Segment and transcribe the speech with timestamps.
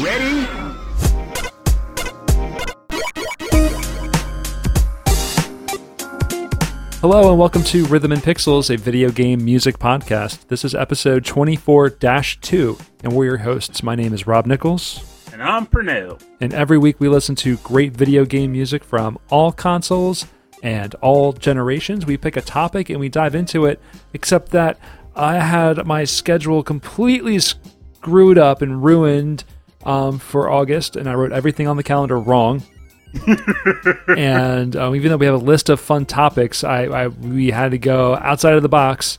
[0.00, 0.46] Ready?
[7.00, 10.48] Hello and welcome to Rhythm and Pixels, a video game music podcast.
[10.48, 13.82] This is episode 24 2, and we're your hosts.
[13.82, 16.20] My name is Rob Nichols, And I'm Pernell.
[16.40, 20.26] and every week we listen to great video game music from all consoles
[20.62, 22.06] and all generations.
[22.06, 23.80] We pick a topic and we dive into it,
[24.14, 24.78] except that
[25.14, 29.44] I had my schedule completely screwed up and ruined
[29.84, 32.62] um, for August, and I wrote everything on the calendar wrong.
[34.16, 37.70] and um, even though we have a list of fun topics, I, I we had
[37.70, 39.18] to go outside of the box,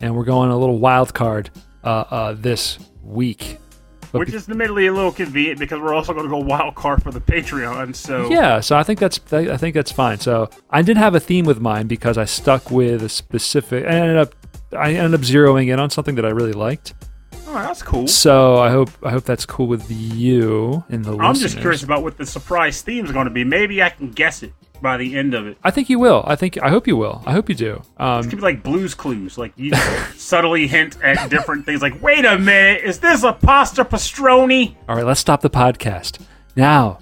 [0.00, 1.50] and we're going a little wild card
[1.82, 3.58] uh, uh, this week.
[4.12, 7.02] But Which is admittedly a little convenient because we're also going to go wild card
[7.02, 7.96] for the Patreon.
[7.96, 10.20] So Yeah, so I think that's I think that's fine.
[10.20, 13.84] So I did have a theme with mine because I stuck with a specific.
[13.84, 14.34] I ended up
[14.72, 16.94] I ended up zeroing in on something that I really liked.
[17.54, 18.06] Oh, that's cool.
[18.08, 22.02] So I hope I hope that's cool with you and the I'm just curious about
[22.02, 23.44] what the surprise theme is going to be.
[23.44, 24.52] Maybe I can guess it
[24.82, 25.56] by the end of it.
[25.64, 26.22] I think you will.
[26.26, 27.22] I think I hope you will.
[27.24, 27.82] I hope you do.
[27.96, 29.72] Um, It could be like Blue's Clues, like you
[30.16, 31.80] subtly hint at different things.
[31.80, 34.76] Like, wait a minute, is this a pasta pastroni?
[34.88, 36.20] all right, let's stop the podcast
[36.56, 36.98] now.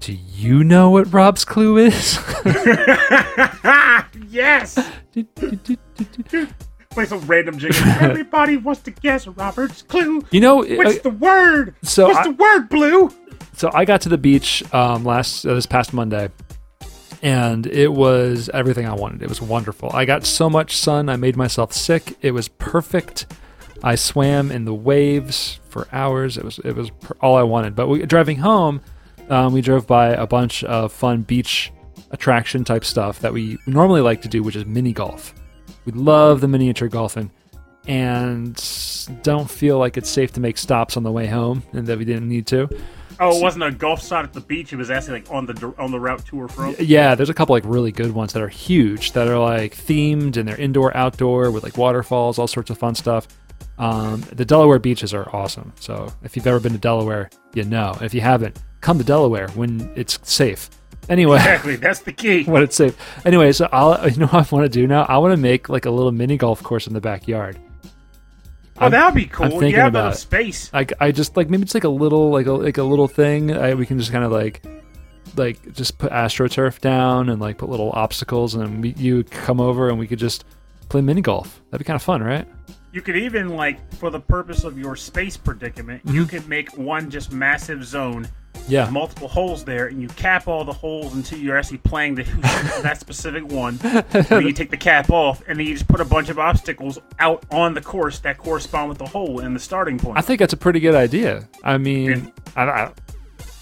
[0.00, 2.18] Do you know what Rob's clue is?
[4.28, 4.76] yes.
[6.92, 7.80] Play some random jingle.
[8.00, 10.22] Everybody wants to guess Robert's clue.
[10.30, 11.74] you know, What's uh, the word?
[11.82, 13.10] so What's I- the word, Blue?
[13.54, 16.28] so I got to the beach um, last uh, this past Monday,
[17.22, 19.22] and it was everything I wanted.
[19.22, 19.90] It was wonderful.
[19.92, 21.08] I got so much sun.
[21.08, 22.16] I made myself sick.
[22.20, 23.26] It was perfect.
[23.82, 26.36] I swam in the waves for hours.
[26.36, 27.74] It was it was per- all I wanted.
[27.74, 28.80] But we, driving home,
[29.28, 31.72] um, we drove by a bunch of fun beach
[32.10, 35.34] attraction type stuff that we normally like to do, which is mini golf.
[35.84, 37.30] We love the miniature golfing.
[37.86, 38.54] And
[39.22, 42.04] don't feel like it's safe to make stops on the way home, and that we
[42.04, 42.68] didn't need to.
[43.18, 44.72] Oh, it wasn't a golf shot at the beach.
[44.72, 46.76] It was actually like on the on the route to or from.
[46.78, 50.36] Yeah, there's a couple like really good ones that are huge that are like themed
[50.36, 53.28] and they're indoor, outdoor with like waterfalls, all sorts of fun stuff.
[53.78, 55.72] Um, the Delaware beaches are awesome.
[55.80, 57.96] So if you've ever been to Delaware, you know.
[58.00, 60.70] If you haven't, come to Delaware when it's safe.
[61.08, 62.44] Anyway, Exactly, that's the key.
[62.46, 62.96] What it's safe.
[63.26, 65.02] Anyway, so I'll you know what I want to do now?
[65.02, 67.58] I want to make like a little mini golf course in the backyard.
[68.78, 69.46] Oh, that would be cool.
[69.46, 70.72] I'm thinking have about space.
[70.72, 73.54] Like I just like maybe it's like a little like a like a little thing.
[73.56, 74.62] I, we can just kind of like
[75.36, 79.60] like just put astroturf down and like put little obstacles, and then we, you come
[79.60, 80.44] over and we could just
[80.88, 81.60] play mini golf.
[81.70, 82.46] That'd be kind of fun, right?
[82.92, 87.10] You could even like, for the purpose of your space predicament, you could make one
[87.10, 88.28] just massive zone,
[88.68, 88.90] Yeah.
[88.90, 92.22] multiple holes there, and you cap all the holes until you're actually playing the
[92.82, 93.76] that specific one.
[94.10, 96.98] then you take the cap off, and then you just put a bunch of obstacles
[97.18, 100.18] out on the course that correspond with the hole and the starting point.
[100.18, 101.48] I think that's a pretty good idea.
[101.64, 102.92] I mean, I,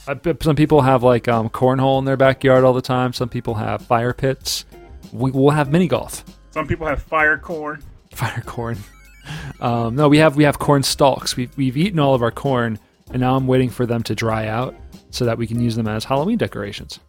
[0.08, 3.12] I, some people have like um, cornhole in their backyard all the time.
[3.12, 4.64] Some people have fire pits.
[5.12, 6.24] We'll have mini golf.
[6.50, 7.80] Some people have fire corn.
[8.12, 8.76] fire corn.
[9.60, 11.36] Um, no, we have we have corn stalks.
[11.36, 12.78] We've we've eaten all of our corn,
[13.10, 14.74] and now I'm waiting for them to dry out
[15.10, 17.00] so that we can use them as Halloween decorations.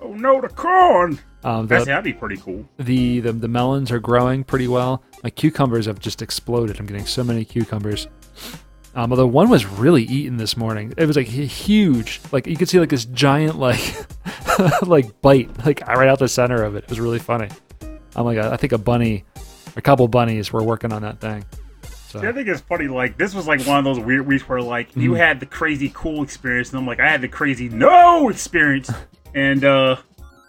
[0.00, 1.18] Oh no, the corn!
[1.44, 2.68] Um, the, that'd be pretty cool.
[2.78, 5.02] the the the melons are growing pretty well.
[5.22, 6.78] My cucumbers have just exploded.
[6.78, 8.08] I'm getting so many cucumbers.
[8.94, 10.92] Um, although one was really eaten this morning.
[10.96, 12.20] It was like huge.
[12.32, 13.80] Like you could see like this giant like
[14.82, 16.84] like bite like right out the center of it.
[16.84, 17.48] It was really funny.
[18.16, 19.24] I'm like I think a bunny,
[19.76, 21.44] a couple bunnies were working on that thing.
[22.08, 22.26] So.
[22.26, 22.88] I think it's funny.
[22.88, 25.18] Like this was like one of those weird weeks where like you Mm-hmm.
[25.18, 28.90] had the crazy cool experience, and I'm like I had the crazy no experience.
[29.34, 29.96] and uh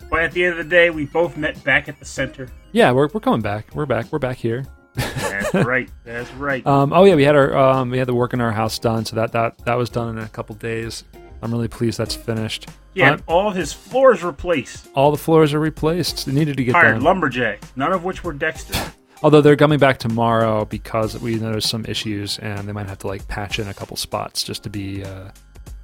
[0.10, 2.50] but at the end of the day, we both met back at the center.
[2.72, 3.68] Yeah, we're, we're coming back.
[3.76, 4.12] We're back.
[4.12, 4.66] We're back here.
[4.96, 5.88] That's right.
[6.04, 6.66] That's right.
[6.66, 9.06] Um, oh yeah, we had our um, we had the work in our house done,
[9.06, 11.04] so that that that was done in a couple days.
[11.42, 12.68] I'm really pleased that's finished.
[12.96, 14.88] Yeah, Um, all his floors replaced.
[14.96, 16.26] all the floors are replaced.
[16.26, 17.04] They needed to get Hired done.
[17.04, 18.74] lumberjacks, none of which were Dexter.
[19.22, 23.08] Although they're coming back tomorrow because we noticed some issues and they might have to
[23.08, 25.30] like patch in a couple spots just to be, uh,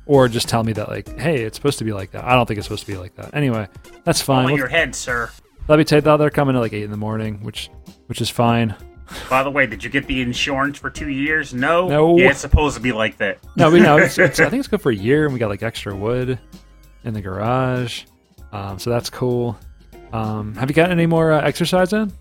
[0.05, 2.23] or just tell me that like, hey, it's supposed to be like that.
[2.23, 3.33] I don't think it's supposed to be like that.
[3.35, 3.67] Anyway,
[4.05, 4.45] that's fine.
[4.45, 5.29] On We'll- your head, sir.
[5.67, 7.69] let me tell you, they're coming at like eight in the morning, which
[8.07, 8.73] which is fine.
[9.29, 11.53] By the way, did you get the insurance for two years?
[11.53, 11.87] No.
[11.89, 12.17] No.
[12.17, 13.37] Yeah, it's supposed to be like that.
[13.55, 13.97] No, we know.
[13.97, 16.39] It's, it's, I think it's good for a year, and we got like extra wood
[17.03, 18.03] in the garage,
[18.51, 19.57] um, so that's cool.
[20.13, 22.11] Um, have you gotten any more uh, exercise in?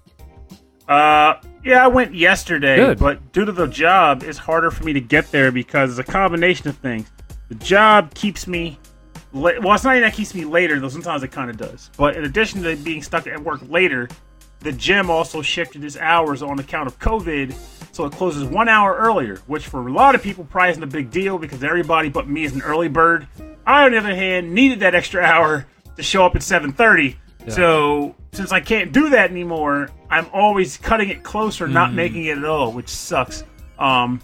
[0.88, 1.34] Uh,
[1.64, 2.98] yeah, I went yesterday, Good.
[2.98, 6.12] but due to the job, it's harder for me to get there because it's a
[6.12, 7.10] combination of things.
[7.48, 8.78] The job keeps me.
[9.32, 10.88] Well, it's not even that keeps me later, though.
[10.88, 11.90] Sometimes it kind of does.
[11.96, 14.08] But in addition to being stuck at work later,
[14.60, 17.54] the gym also shifted its hours on account of COVID.
[17.92, 20.86] so it closes one hour earlier, which for a lot of people probably isn't a
[20.86, 23.26] big deal because everybody but me is an early bird.
[23.66, 25.66] I, on the other hand, needed that extra hour
[25.96, 27.16] to show up at 7:30.
[27.52, 32.38] So since I can't do that anymore, I'm always cutting it closer, not making it
[32.38, 33.44] at all, which sucks.
[33.78, 34.20] Um,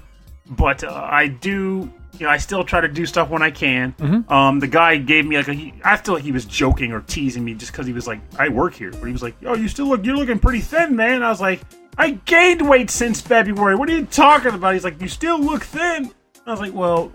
[0.49, 3.95] but uh, I do, you know, I still try to do stuff when I can.
[4.29, 7.03] Um, the guy gave me like a, he, I feel like he was joking or
[7.03, 9.55] teasing me just because he was like, I work here, but he was like, oh,
[9.55, 11.23] you still look, you're looking pretty thin, man.
[11.23, 11.61] I was like,
[11.99, 13.77] I gained weight since February.
[13.77, 14.75] What are you talking about?
[14.75, 16.11] He's like, you still look thin.
[16.47, 17.13] I was like, well,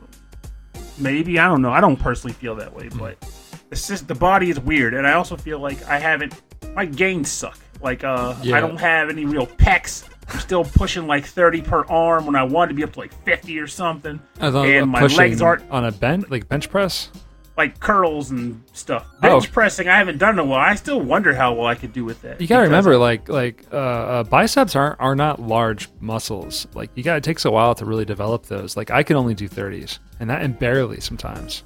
[0.97, 1.71] maybe I don't know.
[1.71, 3.34] I don't personally feel that way, but it's
[3.71, 6.41] just the body is weird, and I also feel like I haven't.
[6.75, 7.57] My gains suck.
[7.81, 8.57] Like uh, Yeah.
[8.57, 10.07] I don't have any real pecs.
[10.27, 13.13] I'm still pushing like 30 per arm when I wanted to be up to like
[13.25, 14.19] 50 or something.
[14.39, 17.11] Thought and my legs aren't on a bench, like bench press.
[17.57, 19.05] like curls and stuff.
[19.17, 19.21] Oh.
[19.21, 20.59] Bench pressing, I haven't done in a while.
[20.59, 22.41] I still wonder how well I could do with that.
[22.41, 26.65] You gotta remember, like like uh, uh, biceps aren't are not large muscles.
[26.73, 28.75] Like you got it takes a while to really develop those.
[28.75, 31.63] Like I can only do thirties, and that and barely sometimes.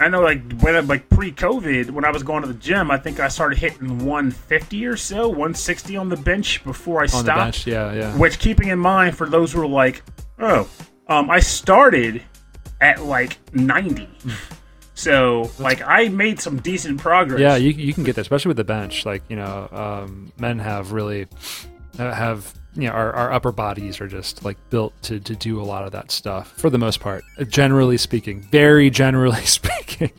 [0.00, 2.98] I know, like when I, like pre-COVID, when I was going to the gym, I
[2.98, 7.26] think I started hitting 150 or so, 160 on the bench before I On stopped.
[7.26, 8.16] the bench, yeah, yeah.
[8.16, 10.02] Which, keeping in mind for those who are like,
[10.40, 10.68] oh,
[11.08, 12.22] um, I started
[12.80, 14.08] at like 90.
[14.94, 17.40] so, like, I made some decent progress.
[17.40, 19.06] Yeah, you, you can get that, especially with the bench.
[19.06, 21.28] Like you know, um, men have really
[21.98, 25.64] have you know our, our upper bodies are just like built to, to do a
[25.64, 27.24] lot of that stuff for the most part.
[27.48, 30.10] Generally speaking, very generally speaking.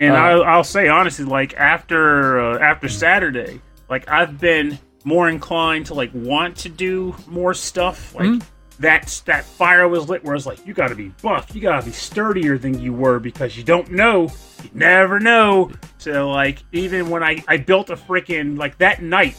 [0.00, 5.28] And Uh, I'll, I'll say honestly, like after uh, after Saturday, like I've been more
[5.28, 8.14] inclined to like want to do more stuff.
[8.14, 8.46] Like Mm-hmm.
[8.80, 11.80] that that fire was lit, where it's like you got to be buff, you got
[11.80, 14.30] to be sturdier than you were because you don't know,
[14.62, 15.70] you never know.
[15.98, 19.36] So like even when I I built a freaking like that night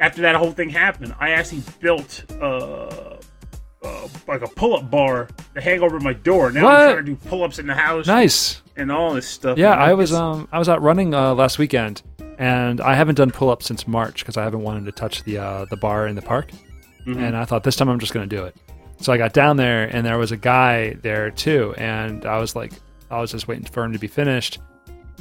[0.00, 3.16] after that whole thing happened, I actually built uh.
[3.84, 6.50] Uh, like a pull-up bar to hang over my door.
[6.50, 6.72] Now What?
[6.74, 8.60] I'm trying to do pull-ups in the house nice.
[8.74, 9.58] and all this stuff.
[9.58, 9.78] Yeah, man.
[9.78, 12.02] I was um I was out running uh, last weekend,
[12.36, 15.38] and I haven't done pull ups since March because I haven't wanted to touch the
[15.38, 16.50] uh, the bar in the park,
[17.06, 17.18] Mhm.
[17.28, 18.56] and I thought this time I'm just gonna do it.
[19.00, 22.56] So I got down there, and there was a guy there too, and I was
[22.56, 22.72] like,
[23.08, 24.58] I was just waiting for him to be finished,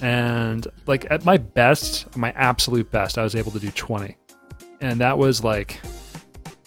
[0.01, 4.15] and like at my best, my absolute best, I was able to do 20,
[4.81, 5.79] and that was like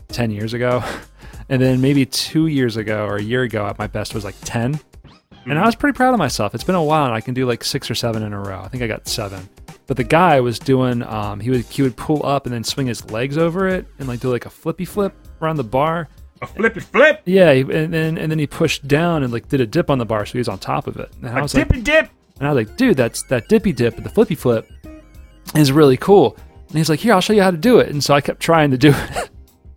[0.08, 0.82] 10 years ago,
[1.48, 4.36] and then maybe two years ago or a year ago, at my best was like
[4.42, 4.80] 10.
[5.46, 6.54] And I was pretty proud of myself.
[6.54, 8.60] It's been a while, and I can do like six or seven in a row.
[8.60, 9.48] I think I got seven.
[9.86, 12.86] But the guy was doing, um, he would he would pull up and then swing
[12.86, 16.08] his legs over it and like do like a flippy flip around the bar.
[16.42, 19.66] a flippy flip, Yeah, and then and then he pushed down and like did a
[19.66, 21.10] dip on the bar, so he was on top of it.
[21.22, 22.10] And I a was like, dippy dip.
[22.38, 24.70] and I was like, dude, that's that dippy dip and the flippy flip
[25.54, 26.36] is really cool.
[26.68, 27.88] And he's like, here, I'll show you how to do it.
[27.88, 29.30] And so I kept trying to do it.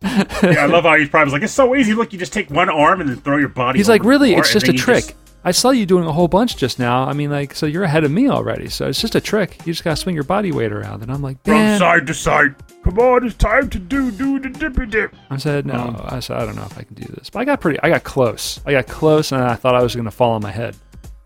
[0.03, 1.93] Yeah, I love how he's probably like, it's so easy.
[1.93, 3.77] Look, you just take one arm and then throw your body.
[3.79, 4.33] He's like, really?
[4.33, 5.03] It's just a trick.
[5.05, 7.03] just- I saw you doing a whole bunch just now.
[7.05, 8.69] I mean, like, so you're ahead of me already.
[8.69, 9.57] So it's just a trick.
[9.65, 11.01] You just gotta swing your body weight around.
[11.01, 11.79] And I'm like, Man.
[11.79, 12.55] from side to side.
[12.83, 15.15] Come on, it's time to do do the dippy dip.
[15.31, 15.73] I said, no.
[15.73, 17.29] Um, I said, I don't know if I can do this.
[17.31, 17.79] But I got pretty.
[17.81, 18.59] I got close.
[18.65, 20.75] I got close, and I thought I was gonna fall on my head.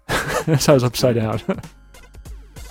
[0.59, 1.41] so I was upside down.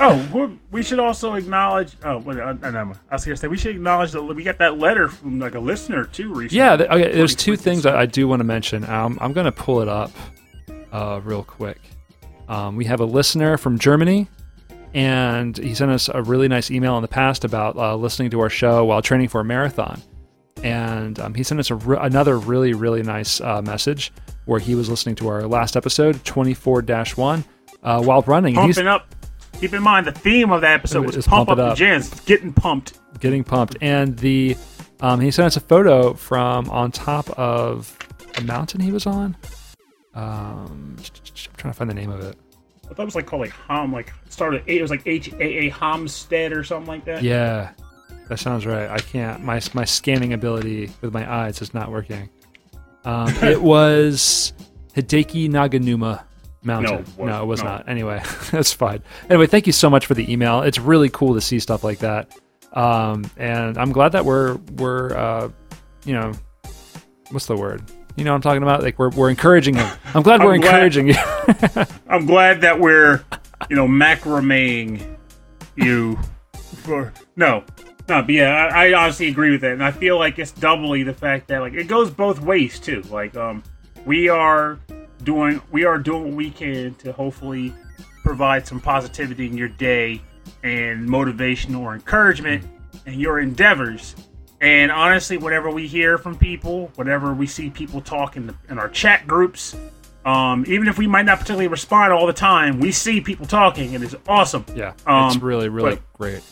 [0.00, 1.92] Oh, we- should also acknowledge.
[2.04, 4.58] Oh, wait, uh, no, no, I was gonna say we should acknowledge that we got
[4.58, 6.56] that letter from like a listener too recently.
[6.58, 6.76] yeah.
[6.76, 7.12] th- Okay.
[7.12, 8.84] There's two things I, I do want to mention.
[8.84, 10.10] Um, I'm gonna pull it up,
[10.92, 11.80] uh, real quick.
[12.48, 14.28] Um, we have a listener from Germany,
[14.92, 18.40] and he sent us a really nice email in the past about uh, listening to
[18.40, 20.02] our show while training for a marathon.
[20.62, 24.12] And um, he sent us a re- another really, really nice uh, message
[24.46, 27.44] where he was listening to our last episode, 24 1,
[27.82, 28.54] uh, while running.
[28.54, 29.14] Pumping up.
[29.60, 31.76] Keep in mind the theme of that episode was pump, pump up, it the up.
[31.78, 32.98] jams, getting pumped.
[33.20, 33.76] getting pumped.
[33.80, 34.56] And the
[35.00, 37.96] um, he sent us a photo from on top of
[38.36, 39.36] a mountain he was on.
[40.14, 41.04] Um, I'm
[41.56, 42.36] trying to find the name of it.
[42.84, 44.62] I thought it was like called like Hom, like started.
[44.66, 47.22] It was like H A A Homestead or something like that.
[47.22, 47.70] Yeah,
[48.28, 48.88] that sounds right.
[48.90, 49.42] I can't.
[49.42, 52.28] My my scanning ability with my eyes is not working.
[53.04, 54.52] Um, it was
[54.94, 56.22] Hideki Naganuma
[56.64, 57.04] Mountain.
[57.18, 57.70] No, No, it was no.
[57.70, 57.88] not.
[57.88, 59.02] Anyway, that's fine.
[59.30, 60.62] Anyway, thank you so much for the email.
[60.62, 62.32] It's really cool to see stuff like that.
[62.72, 65.50] Um, and I'm glad that we're we're uh,
[66.04, 66.32] you know,
[67.30, 67.82] what's the word?
[68.16, 68.82] You know what I'm talking about?
[68.82, 69.88] Like we're we're encouraging him.
[70.14, 71.14] I'm glad we're glad- encouraging you.
[72.08, 73.24] I'm glad that we're,
[73.70, 75.16] you know, macrameing
[75.76, 76.18] you
[76.82, 77.64] for no,
[78.08, 81.02] no, but yeah, I, I honestly agree with that, and I feel like it's doubly
[81.02, 83.02] the fact that like it goes both ways too.
[83.10, 83.62] Like, um,
[84.04, 84.78] we are
[85.24, 87.72] doing we are doing what we can to hopefully
[88.22, 90.20] provide some positivity in your day
[90.62, 92.64] and motivation or encouragement
[93.06, 94.14] in your endeavors.
[94.60, 98.78] And honestly, whatever we hear from people, whatever we see people talk in, the, in
[98.78, 99.76] our chat groups,
[100.24, 103.94] um, even if we might not particularly respond all the time, we see people talking,
[103.94, 104.64] and it's awesome.
[104.74, 106.42] Yeah, Um, it's really really great.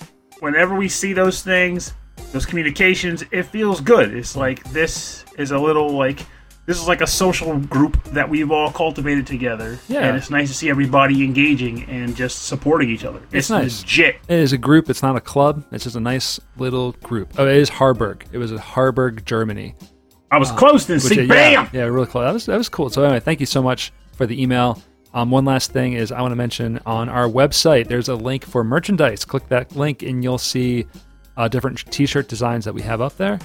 [0.41, 1.95] Whenever we see those things,
[2.33, 4.15] those communications, it feels good.
[4.15, 6.21] It's like this is a little like
[6.67, 9.79] this is like a social group that we've all cultivated together.
[9.89, 10.01] Yeah.
[10.01, 13.21] and it's nice to see everybody engaging and just supporting each other.
[13.33, 13.83] It's, nice.
[13.83, 14.17] legit.
[14.29, 14.89] It is a group.
[14.89, 15.65] It's not a club.
[15.73, 17.33] It's just a nice little group.
[17.39, 18.25] Oh, it is Harburg.
[18.33, 19.75] It was in Harburg, Germany.
[20.31, 21.25] I was close to Which, see.
[21.25, 21.53] uh, Bam!
[21.53, 22.25] yeah, yeah, really close.
[22.25, 22.89] That was that was cool.
[22.89, 24.81] So anyway, thank you so much for the email.
[25.13, 28.47] Um, one last thing is I want to mention on our website there's a link
[28.47, 29.27] for merchandise.
[29.27, 30.87] Click that link and you'll see
[31.37, 33.39] uh, different T-shirt designs that we have up there.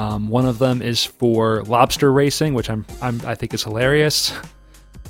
[0.00, 4.32] Um, one of them is for lobster racing, which I'm, I'm I think is hilarious.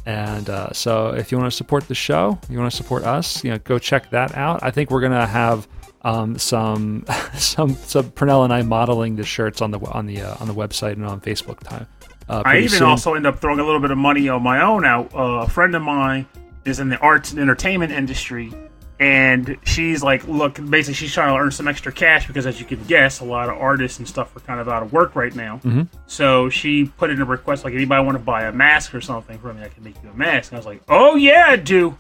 [0.05, 3.45] And uh, so, if you want to support the show, you want to support us,
[3.45, 4.65] you know, go check that out.
[4.65, 5.69] I think we're gonna have
[6.03, 7.05] um, some
[7.35, 10.55] some some Pernell and I modeling the shirts on the on the uh, on the
[10.55, 11.87] website and on Facebook time.
[12.29, 12.89] Uh, I even soon.
[12.89, 15.15] also end up throwing a little bit of money on my own out.
[15.15, 16.27] Uh, a friend of mine
[16.65, 18.53] is in the arts and entertainment industry,
[19.01, 22.67] and she's like, look, basically, she's trying to earn some extra cash because, as you
[22.67, 25.35] can guess, a lot of artists and stuff are kind of out of work right
[25.35, 25.57] now.
[25.65, 25.85] Mm-hmm.
[26.07, 29.39] So she put in a request, like, anybody want to buy a mask or something
[29.39, 30.53] for me, I can make you a mask.
[30.53, 31.97] And I was like, oh yeah, I do.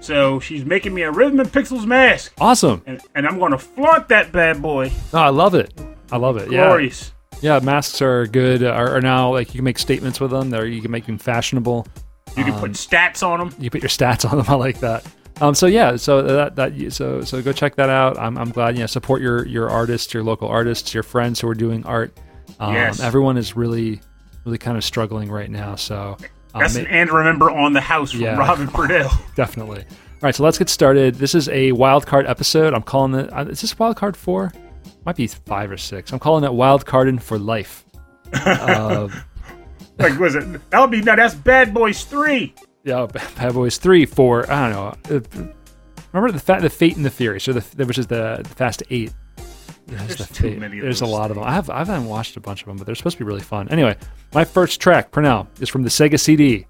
[0.00, 2.82] So she's making me a Rhythm and Pixels mask, awesome.
[2.86, 4.90] and, and I'm going to flaunt that bad boy.
[5.12, 5.78] No, I love it.
[6.10, 6.50] I love it.
[6.50, 6.64] Yeah.
[6.64, 7.12] Glorious.
[7.42, 8.62] Yeah, masks are good.
[8.62, 10.48] Are, are now like you can make statements with them.
[10.48, 11.86] They're, you can make them fashionable.
[12.36, 13.54] You can put stats on them.
[13.58, 14.46] You put your stats on them.
[14.48, 15.04] I like that.
[15.40, 18.18] Um, so yeah, so that that so so go check that out.
[18.18, 21.48] I'm, I'm glad you know support your your artists, your local artists, your friends who
[21.48, 22.16] are doing art.
[22.58, 23.00] Um, Yes.
[23.00, 24.00] everyone is really
[24.44, 25.76] really kind of struggling right now.
[25.76, 26.16] So
[26.54, 28.36] um, That's an and remember on the house from Yeah.
[28.36, 29.12] Robin Pernell.
[29.36, 29.80] definitely.
[29.80, 31.14] All right, so let's get started.
[31.14, 32.74] This is a wild card episode.
[32.74, 33.32] I'm calling it.
[33.32, 34.52] uh, Is this wild card four?
[35.06, 36.12] Might be five or six.
[36.12, 37.84] I'm calling it wild carding for life.
[38.32, 39.08] uh,
[39.98, 40.70] like was it?
[40.70, 41.14] That would be no.
[41.14, 42.52] That's Bad Boys Three.
[42.84, 44.50] Yeah, Bad Boys three, four.
[44.50, 44.72] I don't
[45.10, 45.16] know.
[45.16, 45.52] Uh,
[46.12, 48.82] Remember the fa- the Fate and the Fury, so the, which is the, the Fast
[48.88, 49.12] Eight.
[49.86, 50.58] There's, There's the too Fate.
[50.58, 51.44] many There's a lot of them.
[51.44, 53.42] I have I haven't watched a bunch of them, but they're supposed to be really
[53.42, 53.68] fun.
[53.68, 53.94] Anyway,
[54.32, 56.66] my first track, Pernell, is from the Sega CD.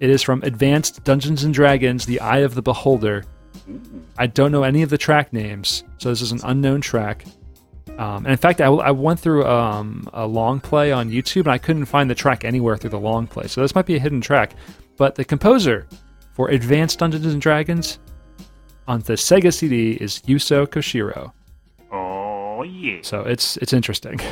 [0.00, 3.24] It is from Advanced Dungeons and Dragons: The Eye of the Beholder.
[4.16, 7.24] I don't know any of the track names, so this is an unknown track.
[7.98, 11.48] Um, and in fact, I, I went through um, a long play on YouTube and
[11.52, 13.46] I couldn't find the track anywhere through the long play.
[13.46, 14.54] So this might be a hidden track.
[14.96, 15.86] But the composer
[16.32, 17.98] for Advanced Dungeons and Dragons
[18.86, 21.32] on the Sega CD is Yuzo Koshiro.
[21.92, 22.98] Oh yeah.
[23.02, 24.20] So it's it's interesting.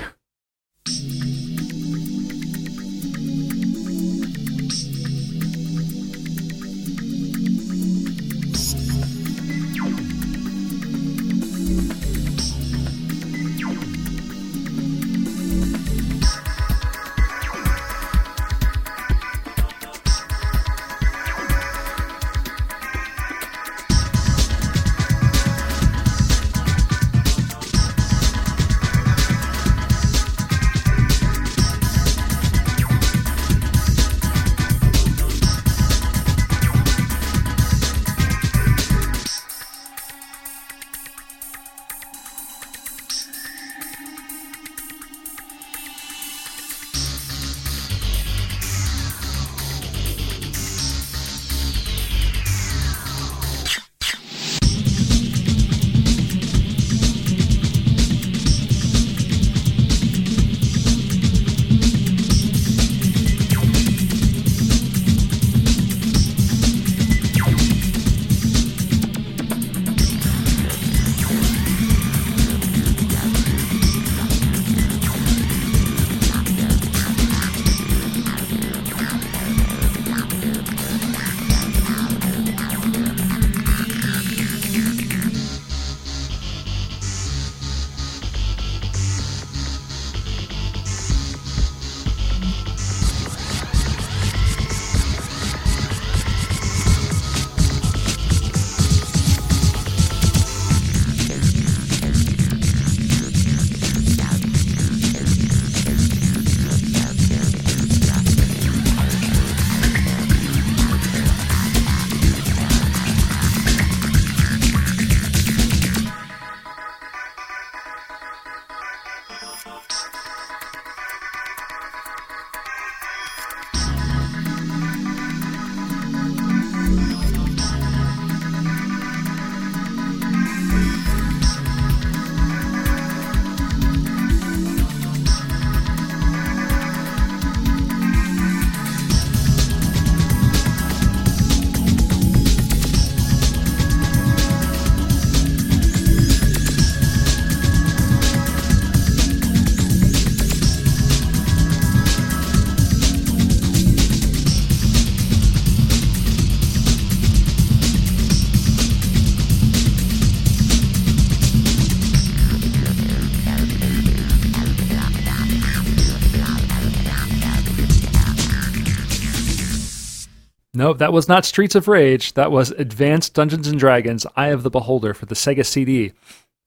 [170.88, 172.32] No, that was not Streets of Rage.
[172.32, 176.12] That was Advanced Dungeons and Dragons: Eye of the Beholder for the Sega CD,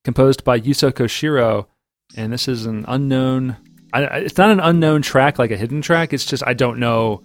[0.04, 1.66] composed by Yuzo Koshiro.
[2.16, 3.58] And this is an unknown.
[3.94, 6.14] I, it's not an unknown track like a hidden track.
[6.14, 7.24] It's just I don't know.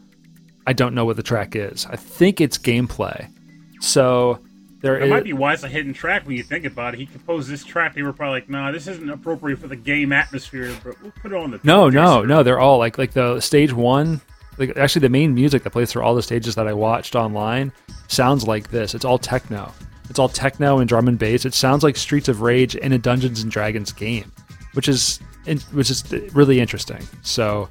[0.67, 1.85] I don't know what the track is.
[1.85, 3.31] I think it's gameplay.
[3.83, 4.41] So
[4.81, 7.01] there It is, might be why it's a hidden track when you think about it.
[7.01, 7.95] He composed this track.
[7.95, 11.33] They were probably like, "Nah, this isn't appropriate for the game atmosphere, but we'll put
[11.33, 12.43] it on the." No, no, no.
[12.43, 14.23] They're all like like the stage one.
[14.59, 17.73] Like actually, the main music that plays through all the stages that I watched online
[18.09, 18.95] sounds like this.
[18.95, 19.73] It's all techno.
[20.09, 21.45] It's all techno and drum and bass.
[21.45, 24.33] It sounds like Streets of Rage in a Dungeons and Dragons game,
[24.75, 25.19] which is
[25.73, 27.07] which is really interesting.
[27.23, 27.69] So,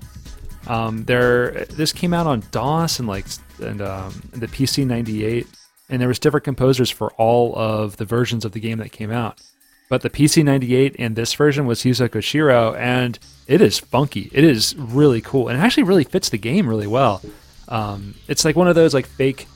[0.67, 3.25] um, there this came out on DOS and like
[3.61, 5.47] and um, the PC ninety eight,
[5.89, 9.11] and there was different composers for all of the versions of the game that came
[9.11, 9.41] out.
[9.87, 14.29] But the PC 98 in this version was Yuzo Koshiro, and it is funky.
[14.33, 17.21] It is really cool, and it actually really fits the game really well.
[17.67, 19.47] Um, it's like one of those like fake,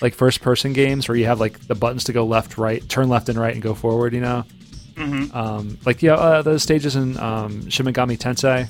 [0.00, 3.08] like first person games where you have like the buttons to go left, right, turn
[3.08, 4.14] left and right, and go forward.
[4.14, 4.44] You know,
[4.94, 5.36] mm-hmm.
[5.36, 8.68] um, like yeah, uh, those stages in um, Shin Megami Tensei.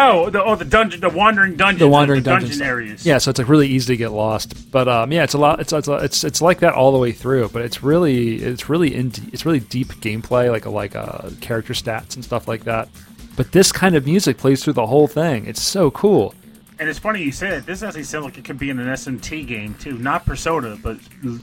[0.00, 3.04] Oh, the oh the dungeon, the wandering dungeons, the wandering the dungeon areas.
[3.04, 4.70] Yeah, so it's like really easy to get lost.
[4.70, 5.60] But um, yeah, it's a lot.
[5.60, 7.48] It's it's it's it's like that all the way through.
[7.48, 12.14] But it's really it's really in it's really deep gameplay, like like uh, character stats
[12.14, 12.88] and stuff like that.
[13.36, 15.46] But this kind of music plays through the whole thing.
[15.46, 16.34] It's so cool.
[16.80, 17.66] And it's funny you said it.
[17.66, 20.96] This actually sounds like it could be in an SMT game too, not Persona, but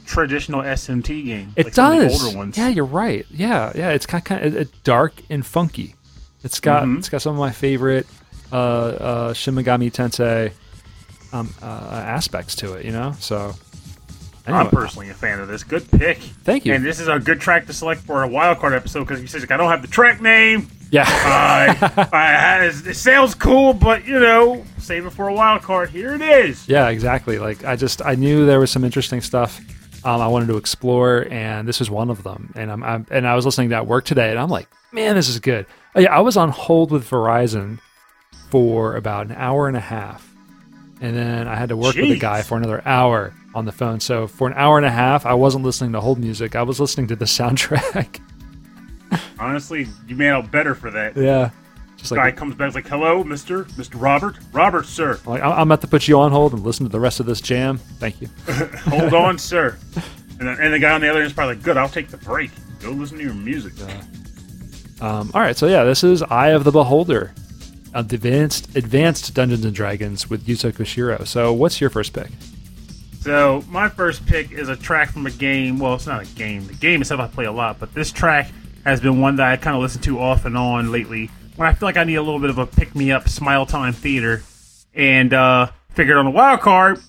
[0.06, 1.52] traditional SMT game.
[1.56, 2.24] It like some of the does.
[2.24, 2.56] older ones.
[2.56, 3.26] Yeah, you're right.
[3.30, 3.90] Yeah, yeah.
[3.90, 5.94] It's kind of, kind of dark and funky.
[6.42, 6.98] It's got Mm-hmm.
[6.98, 8.06] it's got some of my favorite
[8.52, 10.52] uh, uh, Shin Megami Tensei
[11.32, 12.84] um, uh, aspects to it.
[12.84, 13.54] You know, so.
[14.48, 15.64] I'm personally a fan of this.
[15.64, 16.18] Good pick.
[16.18, 16.72] Thank you.
[16.72, 19.26] And this is a good track to select for a wild card episode because you
[19.26, 20.68] said like, I don't have the track name.
[20.92, 21.02] Yeah.
[21.08, 25.90] I, I had, it sounds cool, but you know, save it for a wild card.
[25.90, 26.68] Here it is.
[26.68, 27.40] Yeah, exactly.
[27.40, 29.60] Like I just I knew there was some interesting stuff
[30.06, 32.52] um, I wanted to explore, and this was one of them.
[32.54, 34.68] And I'm, I'm and I was listening to that at work today, and I'm like,
[34.92, 35.66] man, this is good.
[35.96, 37.80] Oh, yeah, I was on hold with Verizon
[38.56, 40.26] for about an hour and a half,
[41.02, 44.00] and then I had to work with a guy for another hour on the phone.
[44.00, 46.56] So for an hour and a half, I wasn't listening to hold music.
[46.56, 48.18] I was listening to the soundtrack.
[49.38, 51.18] Honestly, you made out better for that.
[51.18, 51.50] yeah,
[51.98, 55.20] just like, Guy comes back like, "Hello, Mister, Mister Robert, Robert, sir.
[55.26, 57.42] Like, I'm about to put you on hold and listen to the rest of this
[57.42, 57.76] jam.
[57.76, 58.28] Thank you.
[58.88, 59.76] Hold on, sir."
[60.40, 62.08] And, then, and the guy on the other end is probably like, "Good, I'll take
[62.08, 62.50] the break.
[62.80, 63.74] Go listen to your music."
[64.98, 67.34] Um, all right, so yeah, this is Eye of the Beholder,
[67.98, 71.26] advanced advanced Dungeons and Dragons with Yuzo Koshiro.
[71.26, 72.28] So, what's your first pick?
[73.20, 75.78] So my first pick is a track from a game.
[75.80, 76.66] Well, it's not a game.
[76.66, 78.50] The game itself I play a lot, but this track
[78.84, 81.28] has been one that I kind of listen to off and on lately.
[81.56, 83.66] When I feel like I need a little bit of a pick me up, smile
[83.66, 84.42] time theater,
[84.94, 87.00] and uh, figured on a wild card,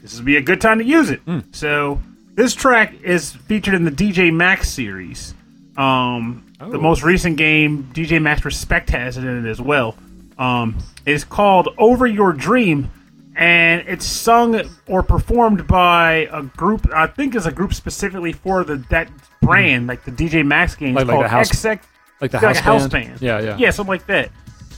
[0.00, 1.20] this would be a good time to use it.
[1.52, 2.00] So
[2.34, 5.34] this track is featured in the DJ Max series.
[5.76, 6.80] Um, The Oh.
[6.80, 9.96] most recent game, DJ Max Respect has it in it as well.
[10.38, 12.90] Um, is called Over Your Dream,
[13.34, 16.86] and it's sung or performed by a group.
[16.94, 19.10] I think is a group specifically for the that
[19.42, 20.94] brand, like the DJ Max game.
[20.94, 21.80] Like- like called the house- XX,
[22.20, 22.92] Like the like house, a house band?
[23.08, 23.22] band.
[23.22, 23.56] Yeah, yeah.
[23.58, 24.30] yeah, something like that.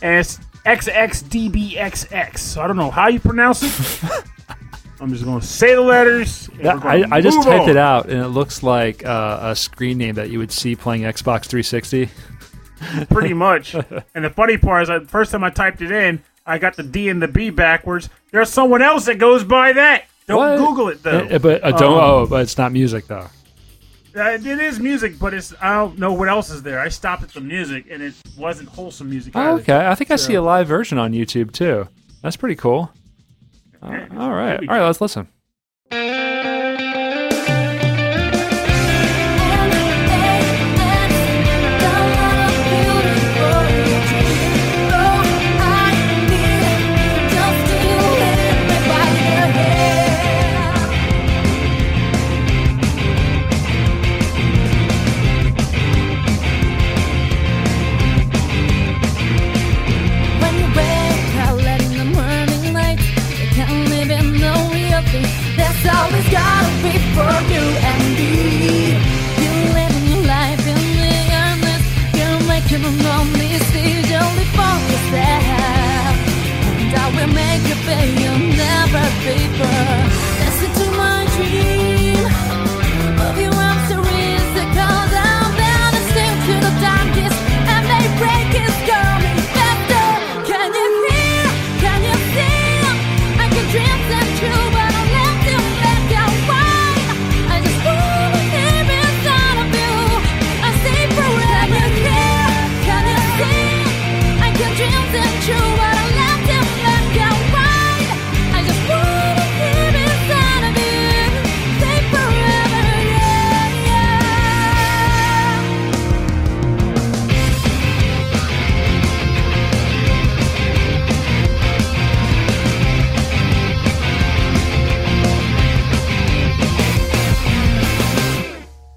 [0.02, 2.38] And it's XXDBXX.
[2.38, 4.24] So I don't know how you pronounce it.
[5.00, 6.50] I'm just going to say the letters.
[6.58, 7.68] Yeah, I, I just typed on.
[7.70, 11.02] it out, and it looks like uh, a screen name that you would see playing
[11.02, 12.10] Xbox 360.
[13.10, 13.74] Pretty much.
[13.74, 16.82] and the funny part is, the first time I typed it in, I got the
[16.82, 18.08] D and the B backwards.
[18.32, 20.04] There's someone else that goes by that.
[20.26, 20.58] Don't What?
[20.58, 21.20] Google it though.
[21.26, 21.94] Uh, but uh, don't.
[21.94, 23.28] Um, oh, but it's not music though.
[24.16, 26.80] Uh, it is music, but it's I don't know what else is there.
[26.80, 29.32] I stopped at the music, and it wasn't wholesome music.
[29.36, 31.86] Oh, okay, I think I see a live version on YouTube too.
[32.22, 32.90] That's pretty cool.
[33.82, 35.28] Uh, all right, all right, let's listen.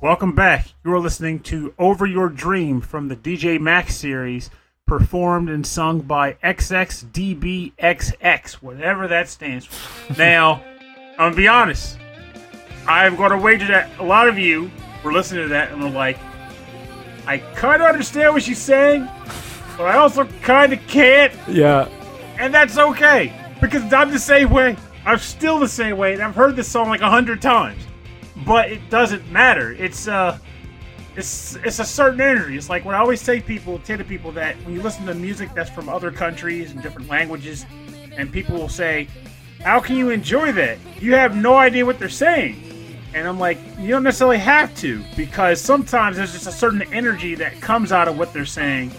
[0.04, 0.68] Welcome back.
[0.84, 4.50] You are listening to Over Your Dream from the DJ Max series,
[4.86, 10.14] performed and sung by XXDBXX, whatever that stands for.
[10.18, 10.62] now,
[11.12, 11.98] I'm gonna be honest.
[12.86, 14.70] I'm gonna wager that a lot of you
[15.06, 16.20] were listening to that and were like,
[17.26, 19.08] I kind of understand what she's saying,
[19.78, 21.88] but I also kind of can't, Yeah.
[22.38, 24.76] and that's okay because I'm the same way.
[25.06, 27.82] I'm still the same way, and I've heard this song like a hundred times,
[28.46, 29.74] but it doesn't matter.
[29.74, 30.38] It's uh,
[31.16, 32.58] it's it's a certain energy.
[32.58, 35.14] It's like when I always say people, say to people that when you listen to
[35.14, 37.66] music that's from other countries and different languages,
[38.18, 39.08] and people will say,
[39.62, 40.78] "How can you enjoy that?
[41.00, 42.70] You have no idea what they're saying."
[43.14, 47.36] And I'm like, you don't necessarily have to because sometimes there's just a certain energy
[47.36, 48.92] that comes out of what they're saying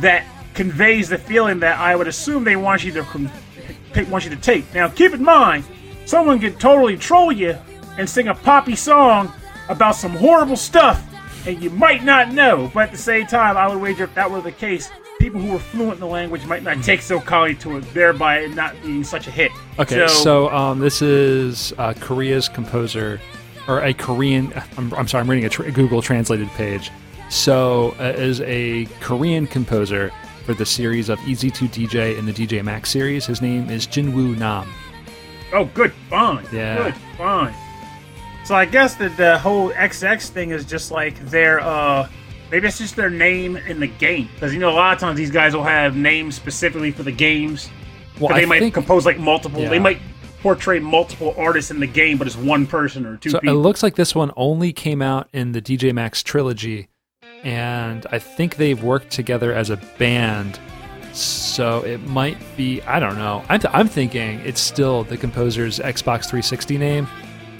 [0.00, 4.36] that conveys the feeling that I would assume they want you to want you to
[4.36, 4.72] take.
[4.74, 5.64] Now, keep in mind,
[6.04, 7.58] someone could totally troll you
[7.98, 9.32] and sing a poppy song
[9.68, 11.04] about some horrible stuff,
[11.46, 12.70] and you might not know.
[12.74, 15.52] But at the same time, I would wager if that were the case, people who
[15.52, 18.74] were fluent in the language might not take so kindly to it, thereby it not
[18.82, 19.52] being such a hit.
[19.78, 23.20] Okay, so, um, this is uh, Korea's composer,
[23.68, 24.52] or a Korean.
[24.76, 26.90] I'm, I'm sorry, I'm reading a tr- Google translated page.
[27.30, 30.12] So, uh, is a Korean composer
[30.44, 33.24] for the series of EZ2DJ in the DJ Max series.
[33.24, 34.68] His name is Jinwoo Nam.
[35.52, 36.44] Oh, good, fine.
[36.52, 36.90] Yeah.
[36.90, 37.54] Good, fine.
[38.52, 42.06] So I guess that the whole XX thing is just like their, uh,
[42.50, 44.28] maybe it's just their name in the game.
[44.34, 47.12] Because, you know, a lot of times these guys will have names specifically for the
[47.12, 47.70] games.
[48.20, 49.70] Well, they I might think- compose like multiple, Yeah.
[49.70, 50.00] they might
[50.42, 53.82] portray multiple artists in the game, but it's one person or two So it looks
[53.82, 56.88] like this one only came out in the DJ Max trilogy,
[57.42, 60.58] and I think they've worked together as a band.
[61.14, 63.44] So it might be I don't know.
[63.48, 67.08] I'm, th- I'm thinking it's still the composer's Xbox 360 name,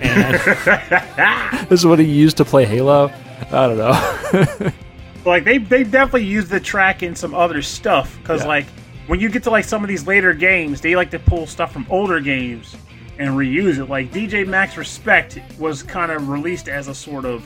[0.00, 0.34] and
[1.68, 3.12] this is what he used to play Halo.
[3.50, 4.72] I don't know.
[5.24, 8.48] like they they definitely use the track in some other stuff because Yeah.
[8.48, 8.66] like
[9.06, 11.72] when you get to like some of these later games they like to pull stuff
[11.72, 12.74] from older games
[13.18, 17.44] and reuse it like dj max respect was kind of released as a sort of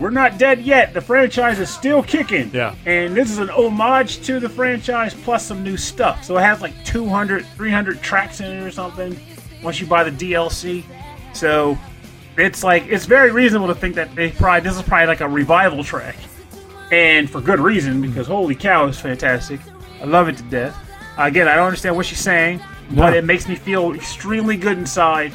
[0.00, 2.74] we're not dead yet the franchise is still kicking Yeah.
[2.86, 6.62] and this is an homage to the franchise plus some new stuff so it has
[6.62, 9.18] like 200 300 tracks in it or something
[9.62, 10.84] once you buy the dlc
[11.38, 11.78] so
[12.36, 15.28] it's like it's very reasonable to think that they probably this is probably like a
[15.28, 16.16] revival track
[16.92, 19.60] and for good reason because holy cow, it's fantastic.
[20.00, 20.76] I love it to death.
[21.18, 22.60] Again, I don't understand what she's saying,
[22.92, 25.32] but it makes me feel extremely good inside.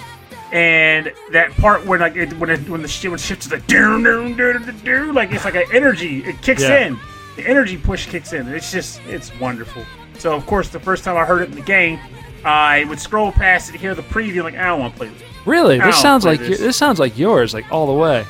[0.52, 3.60] And that part when like it, when it, when the shit when shifts to the
[3.68, 6.24] doom doom doom doom, like it's like an energy.
[6.24, 6.88] It kicks Yeah.
[6.88, 7.00] in.
[7.36, 8.48] The energy push kicks in.
[8.48, 9.84] It's just it's wonderful.
[10.18, 12.00] So of course, the first time I heard it in the game,
[12.46, 15.08] I would scroll past it, to hear the preview, like I don't want to play
[15.10, 15.22] this.
[15.46, 16.60] really, this sounds like this.
[16.60, 18.26] this sounds like yours, like all the way.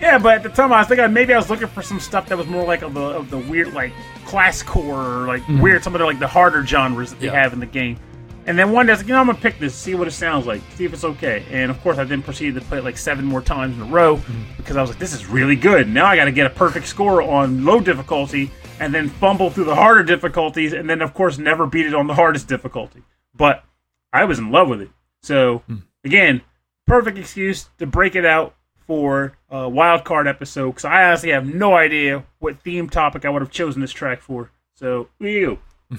[0.00, 2.28] Yeah, but at the time I was thinking maybe I was looking for some stuff
[2.28, 3.92] that was more like of the of the weird like
[4.24, 7.34] classcore or like weird some of the like the harder genres that they Mm-hmm.
[7.36, 7.42] Yeah.
[7.42, 7.96] have in the game.
[8.44, 10.08] And then one day I was like, you know, I'm gonna pick this, see what
[10.08, 11.44] it sounds like, see if it's okay.
[11.52, 13.86] And of course I then proceeded to play it like seven more times in a
[13.86, 14.42] row Mm-hmm.
[14.56, 15.88] because I was like, this is really good.
[15.88, 19.74] Now I gotta get a perfect score on low difficulty and then fumble through the
[19.76, 23.02] harder difficulties and then of course never beat it on the hardest difficulty.
[23.34, 23.64] But
[24.12, 24.90] I was in love with it.
[25.22, 25.76] So Hmm.
[26.04, 26.42] again,
[26.86, 28.54] perfect excuse to break it out
[28.86, 33.30] for a wild card episode because I honestly have no idea what theme topic I
[33.30, 34.50] would have chosen this track for.
[34.74, 35.58] So, you.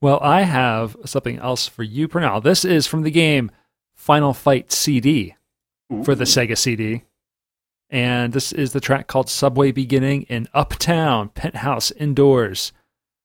[0.00, 2.42] Well, I have something else for you, Pernell.
[2.42, 3.52] This is from the game
[3.94, 5.36] Final Fight CD
[6.02, 7.04] for the Sega CD.
[7.88, 12.72] And this is the track called Subway Beginning in Uptown Penthouse Indoors.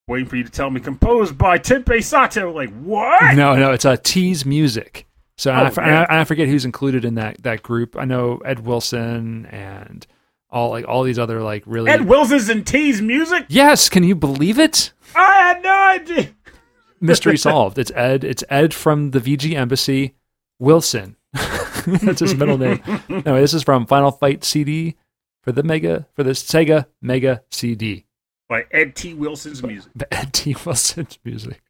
[0.08, 2.50] Waiting for you to tell me composed by Tenpei Sato.
[2.54, 3.36] Like, what?
[3.36, 5.06] No, no, it's uh, a T's Music.
[5.38, 6.06] So I, Oh, yeah.
[6.10, 7.98] I, I forget who's included in that that group.
[7.98, 10.08] I know Ed Wilson and
[10.50, 13.46] all like all these other like really Ed Wilson's in T's music?
[13.50, 14.94] Yes, can you believe it?
[15.14, 16.30] I had no idea.
[17.02, 17.78] Mystery solved.
[17.78, 18.24] It's Ed.
[18.24, 20.16] It's Ed from the VG Embassy.
[20.58, 21.18] Wilson.
[21.86, 22.82] That's his middle name.
[23.10, 24.96] No, this is from Final Fight CD
[25.44, 28.06] for the Mega for the Sega Mega CD.
[28.50, 29.14] By Ed T.
[29.14, 29.92] Wilson's music.
[29.94, 30.56] The Ed T.
[30.66, 31.62] Wilson's music.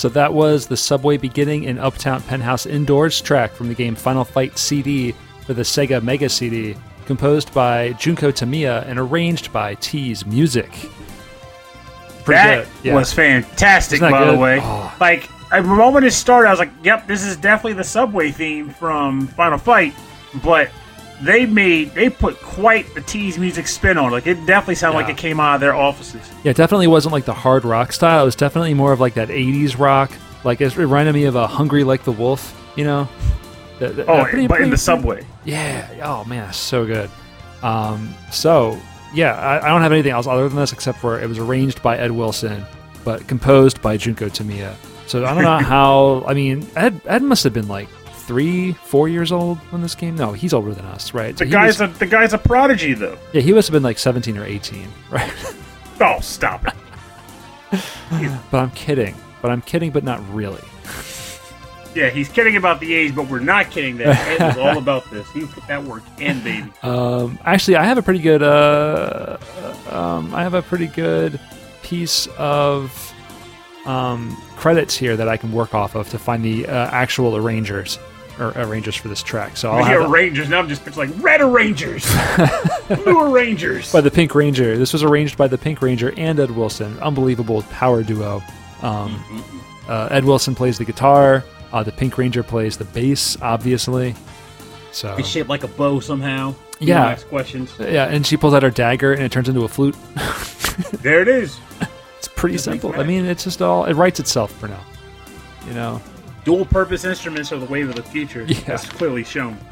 [0.00, 4.24] So that was the Subway Beginning in Uptown Penthouse Indoors track from the game Final
[4.24, 10.24] Fight CD for the Sega Mega CD, composed by Junko Tamiya and arranged by T's
[10.24, 10.70] Music.
[12.24, 12.68] Pretty That good.
[12.82, 12.94] Yeah.
[12.94, 14.60] was fantastic, by the way.
[14.62, 14.90] Oh.
[14.98, 18.70] Like, the moment it started, I was like, "Yep, this is definitely the subway theme
[18.70, 19.92] from Final Fight."
[20.42, 20.70] But
[21.22, 24.12] they made they put quite the T's music spin on it.
[24.12, 26.28] Like, it definitely sounded like it came out of their offices.
[26.44, 28.22] Yeah, it definitely wasn't like the hard rock style.
[28.22, 30.10] It was definitely more of like that 80s rock.
[30.44, 33.08] Like it reminded me of a Hungry Like the Wolf, you know?
[33.78, 35.26] The- the- Oh, uh, pretty- but in the subway.
[35.44, 35.88] Yeah.
[36.02, 37.10] Oh man, so good.
[37.62, 38.78] Um, so
[39.12, 41.82] yeah, I, I don't have anything else other than this except for it was arranged
[41.82, 42.64] by Ed Wilson,
[43.04, 44.74] but composed by Junko Tamiya.
[45.06, 46.24] So I don't know how.
[46.26, 47.88] I mean, Ed Ed must have been like
[48.30, 50.14] three, four years old when this came.
[50.14, 51.32] No, he's older than us, right?
[51.36, 53.18] The So he guy's was- a the guy's a prodigy, though.
[53.32, 55.32] yeah, he must have been like seventeen or eighteen, right?
[56.00, 56.74] Oh, stop it!
[58.52, 59.16] but I'm kidding.
[59.42, 60.62] But I'm kidding, but not really.
[61.92, 63.96] Yeah, he's kidding about the age, but we're not kidding.
[63.96, 65.28] That Ed was all about this.
[65.32, 66.72] He put that work in, baby.
[66.84, 68.44] Um, actually, I have a pretty good.
[68.44, 69.38] Uh,
[69.90, 71.40] um, I have a pretty good
[71.82, 73.12] piece of
[73.86, 77.98] um, credits here that I can work off of to find the uh, actual arrangers
[78.40, 79.56] or arrangers for this track.
[79.56, 80.58] So I'll have hear Rangers now.
[80.60, 82.04] I'm just it's like Red arrangers,
[82.88, 83.92] Blue Rangers.
[83.92, 84.76] by the Pink Ranger.
[84.78, 86.98] This was arranged by the Pink Ranger and Ed Wilson.
[87.00, 88.42] Unbelievable power duo.
[88.82, 89.22] Um,
[89.88, 91.44] uh, Ed Wilson plays the guitar.
[91.72, 94.14] Uh, the Pink Ranger plays the bass, obviously.
[94.92, 96.54] So It's shaped like a bow somehow.
[96.80, 97.06] Yeah.
[97.06, 97.72] Ask questions.
[97.78, 99.94] yeah, and she pulls out her dagger and it turns into a flute.
[101.02, 101.58] There it is.
[102.16, 102.98] It's pretty simple.
[102.98, 104.80] I mean, it's just all it writes itself for now.
[105.66, 106.00] You know.
[106.44, 108.44] Dual-purpose instruments are the wave of the future.
[108.44, 108.60] Yeah.
[108.60, 109.58] That's clearly shown.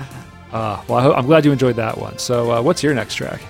[0.51, 2.17] Uh, well, I I'm glad you enjoyed that one.
[2.17, 3.43] So, uh, what's your next track?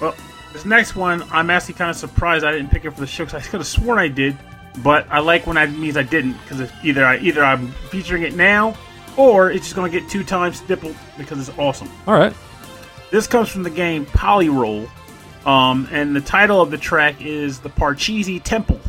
[0.00, 0.14] Well,
[0.52, 3.24] this next one, I'm actually kind of surprised I didn't pick it for the show
[3.24, 4.36] because I could have sworn I did,
[4.84, 8.34] but I like when that means I didn't because either I either I'm featuring it
[8.34, 8.76] now
[9.16, 11.90] or it's just going to get two times stippled because it's awesome.
[12.06, 12.34] All right.
[13.10, 14.88] This comes from the game Polyroll,
[15.44, 18.80] um, and the title of the track is "The Parcheesi Temple,"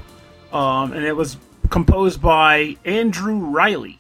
[0.52, 1.38] um, and it was
[1.74, 3.98] composed by Andrew Riley.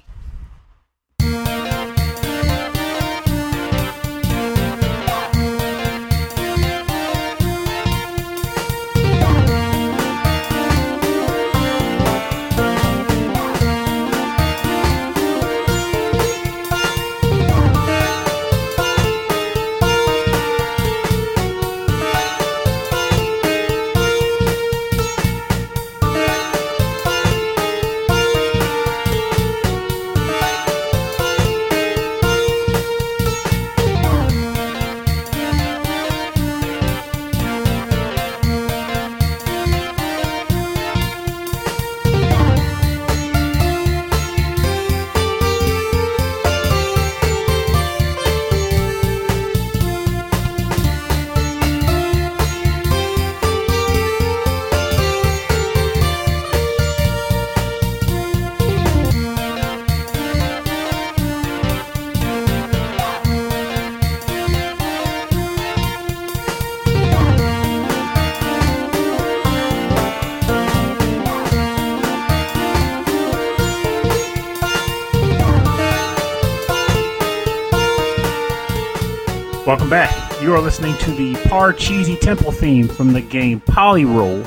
[80.43, 84.45] You are listening to the Parcheesi Temple theme from the game Polyroll,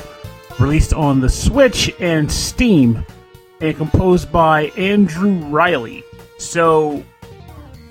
[0.59, 3.03] released on the Switch and Steam,
[3.61, 6.03] and composed by Andrew Riley.
[6.37, 7.03] So,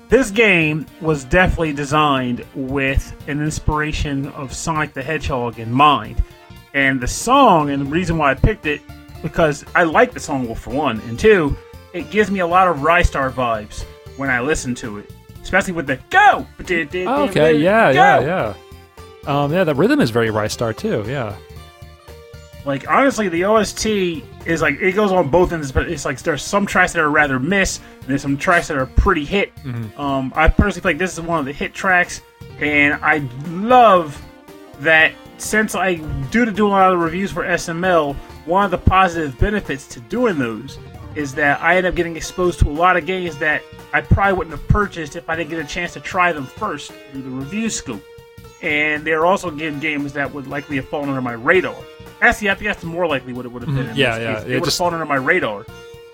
[0.07, 6.23] this game was definitely designed with an inspiration of Sonic the Hedgehog in mind.
[6.73, 8.79] And the song, and the reason why I picked it,
[9.21, 11.57] because I like the song, well, for one, and two,
[11.91, 13.83] it gives me a lot of Ristar vibes
[14.15, 15.11] when I listen to it.
[15.47, 16.45] Especially with the go!
[17.29, 17.57] Okay.
[17.57, 17.89] Yeah.
[17.89, 18.19] Yeah.
[18.19, 18.53] Yeah.
[19.25, 19.63] Um, yeah.
[19.63, 21.05] The rhythm is very Ristar too.
[21.07, 21.37] Yeah.
[22.65, 23.85] Like honestly, the OST
[24.45, 27.09] is like it goes on both ends, but it's like there's some tracks that are
[27.09, 29.53] rather miss, and there's some tracks that are pretty hit.
[29.97, 32.19] Um, I personally feel like this is one of the hit tracks,
[32.59, 34.21] and I love
[34.81, 35.95] that since I
[36.29, 40.01] do to do a lot of reviews for SML, one of the positive benefits to
[40.01, 40.77] doing those
[41.17, 44.33] is that I end up getting exposed to a lot of games that I probably
[44.33, 47.29] wouldn't have purchased if I didn't get a chance to try them first through the
[47.29, 48.03] review scoop.
[48.61, 51.75] And they're also getting games that would likely have fallen under my radar.
[52.21, 53.87] Actually, I think that's more likely what it would have been.
[53.87, 53.95] Mm-hmm.
[53.97, 54.43] Yeah, this yeah, case.
[54.43, 55.65] They would have just- fallen under my radar.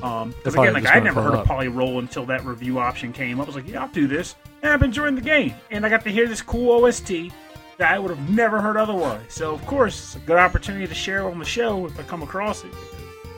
[0.02, 1.42] Um, because again, like I never heard up.
[1.42, 3.40] of Polyroll until that review option came.
[3.40, 3.46] up.
[3.46, 5.54] I was like, yeah, I'll do this, and I've been enjoying the game.
[5.72, 7.32] And I got to hear this cool OST
[7.78, 9.22] that I would have never heard otherwise.
[9.30, 12.22] So of course, it's a good opportunity to share on the show if I come
[12.22, 12.72] across it.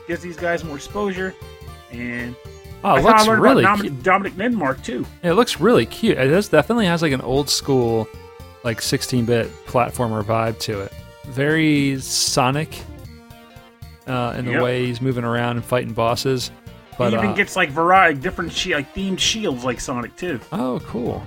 [0.08, 1.36] Gives these guys more exposure,
[1.92, 2.36] and
[2.84, 4.04] Oh, it looks I learned really cute.
[4.04, 5.06] Dominic, Dominic Nidmark too.
[5.24, 6.18] It looks really cute.
[6.20, 8.08] It does, definitely has like an old school,
[8.64, 10.94] like 16-bit platformer vibe to it.
[11.26, 12.80] Very Sonic
[14.06, 14.62] uh, in the Yep.
[14.62, 16.52] way he's moving around and fighting bosses.
[16.98, 20.40] But he even uh, gets like variety, different shi like themed shields like Sonic too.
[20.52, 21.26] oh, cool.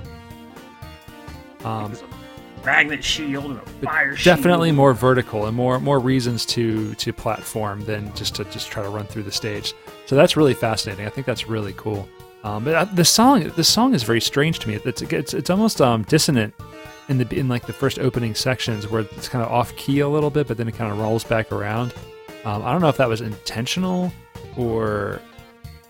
[1.64, 1.92] Um,
[2.64, 4.36] magnet shield and a fire shield.
[4.36, 8.82] definitely more vertical and more more reasons to to platform than just to just try
[8.82, 9.74] to run through the stage.
[10.08, 11.06] So that's really fascinating.
[11.06, 12.08] I think that's really cool.
[12.42, 14.78] Um, but the song the song is very strange to me.
[14.82, 16.54] It's it's, it's almost um, dissonant
[17.10, 20.08] in the in like the first opening sections where it's kind of off key a
[20.08, 21.92] little bit, but then it kind of rolls back around.
[22.46, 24.10] Um, I don't know if that was intentional
[24.56, 25.20] or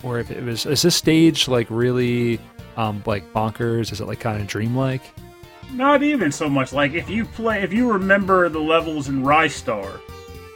[0.03, 2.41] or if it was is this stage like really
[2.77, 3.93] um, like bonkers?
[3.93, 5.03] Is it like kind of dreamlike?
[5.73, 6.73] Not even so much.
[6.73, 10.01] Like if you play, if you remember the levels in Ristar,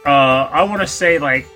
[0.05, 1.47] uh, I want to say like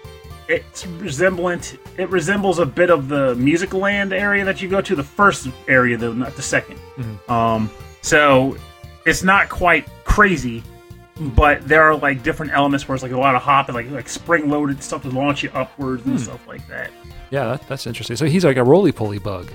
[0.47, 1.77] it's resemblant.
[1.97, 4.95] It resembles a bit of the Music Land area that you go to.
[4.95, 7.29] The first area, though, not the 2nd Mhm.
[7.31, 7.69] Um,
[8.01, 8.55] so
[9.05, 10.63] it's not quite crazy,
[11.19, 14.07] but there are like different elements where it's like a lot of hopping, like like
[14.09, 16.91] spring loaded stuff to launch you upwards and stuff like that.
[17.29, 18.15] Yeah, that, that's interesting.
[18.15, 19.51] So he's like a roly poly bug.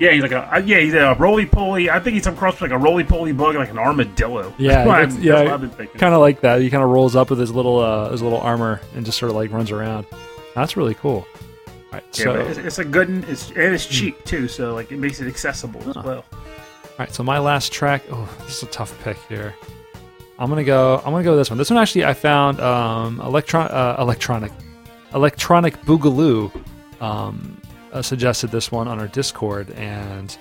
[0.00, 1.90] Yeah, he's like a uh, yeah, he's a roly poly.
[1.90, 4.52] I think he's some cross between, like a roly poly bug like an armadillo.
[4.58, 6.00] Yeah, That's what yeah, been thinking.
[6.00, 6.62] kind of like that.
[6.62, 9.28] He kind of rolls up with his little uh, his little armor and just sort
[9.30, 10.06] of like runs around.
[10.54, 11.26] That's really cool.
[11.68, 14.74] All right, Yeah, so it's, it's a good and it's, and it's cheap too, so
[14.74, 16.24] like it makes it accessible as well.
[16.32, 16.40] all
[16.98, 18.02] right, so my last track.
[18.10, 19.54] Oh, this is a tough pick here.
[20.38, 20.96] I'm gonna go.
[21.04, 21.58] I'm gonna go with this one.
[21.58, 24.50] This one actually I found um, electron uh, electronic
[25.14, 26.50] electronic boogaloo
[27.02, 27.60] um,
[27.92, 30.36] uh, suggested this one on our Discord, and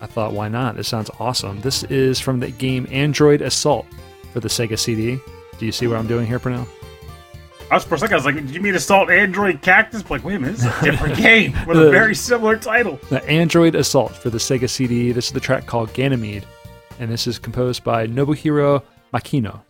[0.00, 0.76] I thought, why not?
[0.76, 1.60] This sounds awesome.
[1.60, 3.86] This is from the game Android Assault
[4.32, 5.18] for the Sega CD.
[5.58, 6.68] Do you see what I'm doing here, Pernell?
[7.70, 10.10] I was for a second, I was like, "Did you mean Assault Android Cactus?" But
[10.10, 12.98] like, wait a minute, this is a different game with a very similar title.
[13.08, 15.12] The Android Assault for the Sega CD.
[15.12, 16.44] This is the track called Ganymede,
[16.98, 18.82] and this is composed by Nobuhiro
[19.12, 19.62] Makino.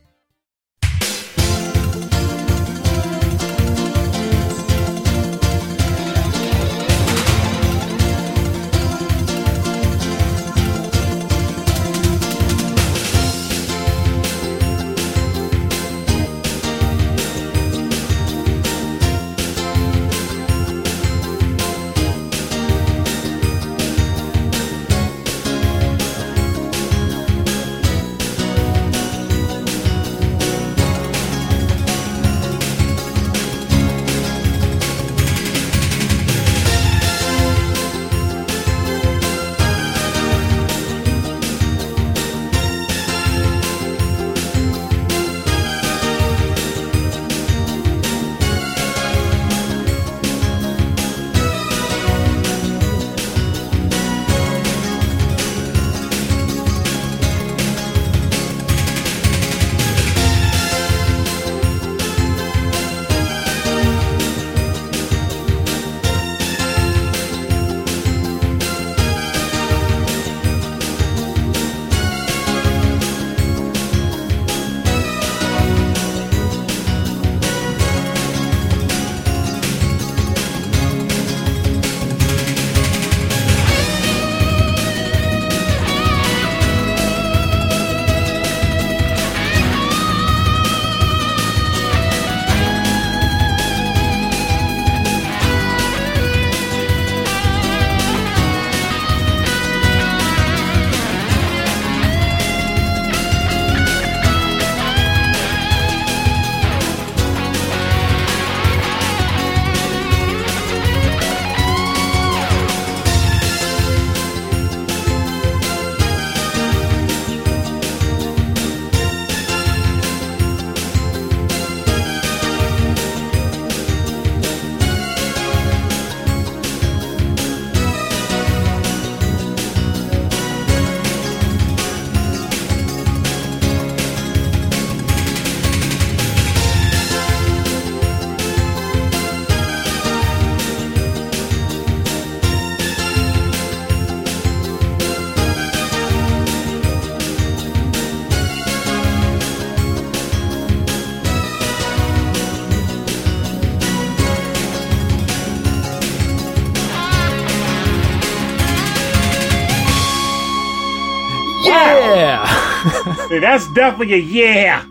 [163.41, 164.85] That's definitely a yeah.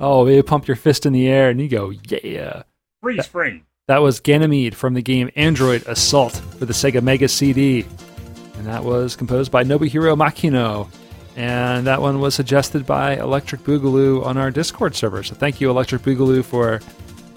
[0.00, 2.62] Oh, you pump your fist in the air and you go, yeah.
[3.02, 3.66] Freeze frame.
[3.88, 7.86] That was Ganymede from the game Android Assault for the Sega Mega CD.
[8.56, 10.88] And that was composed by Nobuhiro Makino.
[11.36, 15.22] And that one was suggested by Electric Boogaloo on our Discord server.
[15.22, 16.80] So thank you, Electric Boogaloo, for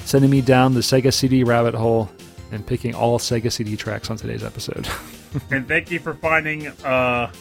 [0.05, 2.09] sending me down the Sega CD rabbit hole
[2.51, 4.87] and picking all Sega CD tracks on today's episode.
[5.51, 7.31] and thank you for finding uh,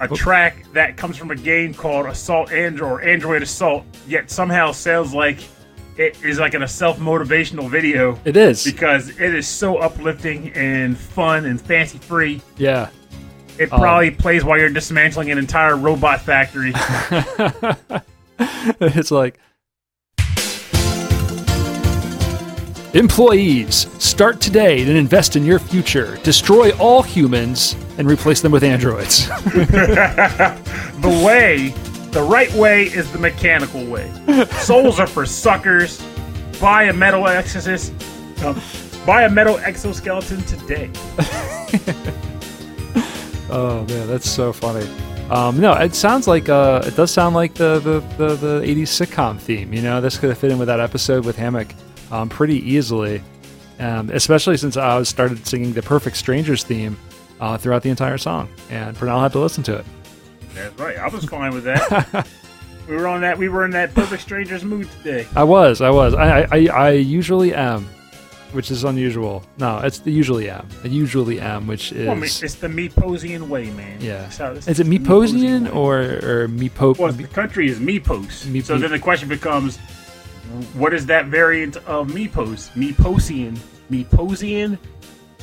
[0.00, 4.72] a track that comes from a game called Assault Android or Android Assault, yet somehow
[4.72, 5.38] sounds like
[5.96, 8.18] it is like in a self motivational video.
[8.24, 8.64] it is.
[8.64, 12.40] because it is so uplifting and fun and fancy free.
[12.56, 12.90] Yeah.
[13.58, 16.72] It Um, probably plays while you're dismantling an entire robot factory.
[18.80, 19.38] it's like
[22.94, 26.16] Employees, start today and invest in your future.
[26.22, 29.28] Destroy all humans and replace them with androids.
[29.44, 31.68] the way,
[32.12, 34.10] the right way is the mechanical way.
[34.60, 36.02] Souls are for suckers.
[36.62, 37.92] Buy a metal exorcist.
[38.42, 38.58] um,
[39.04, 40.90] buy a metal exoskeleton today.
[43.50, 44.88] oh man, that's so funny.
[45.28, 48.84] Um, no, it sounds like uh, it does sound like the, the, the, the 80s
[48.84, 49.74] sitcom theme.
[49.74, 51.68] You know, this could have fit in with that episode with Hammock
[52.10, 53.22] um, pretty easily,
[53.78, 56.96] um, especially since I started singing the Perfect Strangers theme
[57.40, 59.84] uh, throughout the entire song, and Pernell had to listen to it.
[60.54, 60.98] That's right.
[60.98, 62.26] I was fine with that.
[62.88, 63.38] we were on that.
[63.38, 65.26] We were in that perfect strangers mood today.
[65.36, 66.14] I was, I was.
[66.14, 67.84] I, I, I usually am,
[68.52, 69.44] which is unusual.
[69.58, 70.66] No, it's the usually am.
[70.82, 72.06] I usually am, which is.
[72.08, 74.00] Well, I mean, it's the me Posian way, man.
[74.00, 74.28] yeah.
[74.36, 76.98] How- this Is it Myposian or or Mepo?
[76.98, 78.44] Well, the country is Mypos.
[78.46, 79.78] Mepo- So then the question becomes,
[80.74, 82.70] what is that variant of Mypos?
[82.74, 83.58] Myposian,
[83.90, 84.78] Myposian,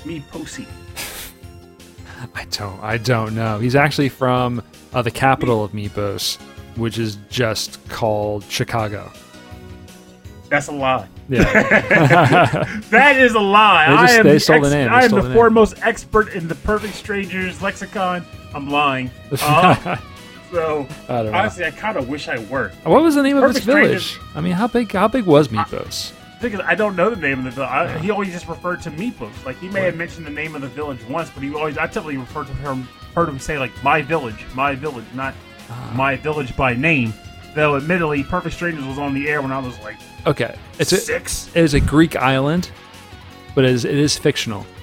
[0.03, 0.67] Myposian.
[2.33, 2.79] I don't.
[2.81, 3.59] I don't know.
[3.59, 4.61] He's actually from
[4.93, 6.37] uh, the capital of Mypos,
[6.75, 9.11] which is just called Chicago.
[10.49, 11.07] That's a lie.
[11.27, 11.43] Yeah.
[12.89, 13.87] That is a lie.
[13.89, 14.87] They just- I am the, stole the name.
[14.89, 18.23] They I am the the foremost expert in the Perfect Strangers lexicon.
[18.53, 19.09] I'm lying.
[19.41, 19.97] Uh,
[20.51, 21.37] so I don't know.
[21.37, 22.71] honestly, I kind of wish I were.
[22.83, 24.19] what was the name of Perfect its village?
[24.35, 24.91] I mean, how big?
[24.91, 26.13] How big was Mypos?
[26.41, 27.69] Because I don't know the name of the village.
[27.69, 29.45] I, he always just referred to Mypos.
[29.45, 31.87] Like he may have mentioned the name of the village once, but he always I
[31.87, 35.33] typically referred to him heard him say like my village, my village, not
[35.69, 35.93] Ah.
[35.95, 37.13] my village by name.
[37.55, 39.95] Though admittedly, Perfect Strangers was on the air when I was like
[40.27, 41.47] Okay, it's a, six.
[41.55, 42.69] it is a Greek island,
[43.55, 44.65] but it is, it is fictional.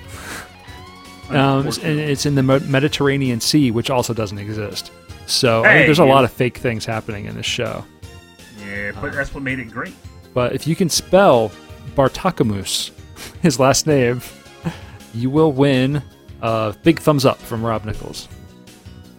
[1.30, 4.90] Um, and it's in the Mediterranean Sea, which also doesn't exist.
[5.26, 7.84] So I think there's a lot of fake things happening in this show.
[8.66, 9.94] yeah, but that's what made it great.
[10.34, 11.50] But if you can spell
[11.96, 12.90] Bartokomous,
[13.42, 14.20] his last name,
[15.14, 16.02] you will win
[16.40, 18.28] a big thumbs up from Rob Nichols.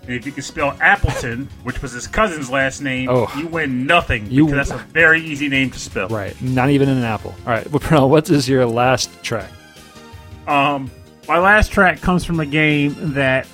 [0.05, 3.31] And if you can spell Appleton, which was his cousin's last name, Oh.
[3.37, 6.09] you win nothing You- because that's a very easy name to spell.
[6.09, 7.33] Right, not even an apple.
[7.45, 9.49] All right, well, Pernell, what is your last track?
[10.47, 10.91] Um,
[11.27, 13.47] my last track comes from a game that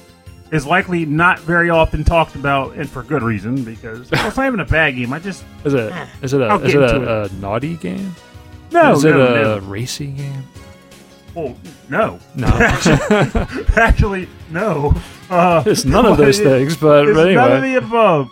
[0.51, 4.47] is likely not very often talked about, and for good reason, because well, it's not
[4.47, 5.13] even a bad game.
[5.13, 8.15] I just Is it is it a I'll is it into a, a naughty game?
[8.71, 9.59] no, is no, it a no.
[9.59, 10.43] racy game?
[11.35, 11.55] Well,
[11.89, 12.47] no, No,
[13.77, 14.93] actually, no.
[15.29, 16.75] Uh, it's none of those it- things.
[16.77, 18.29] But, It's but none of anyway, the above.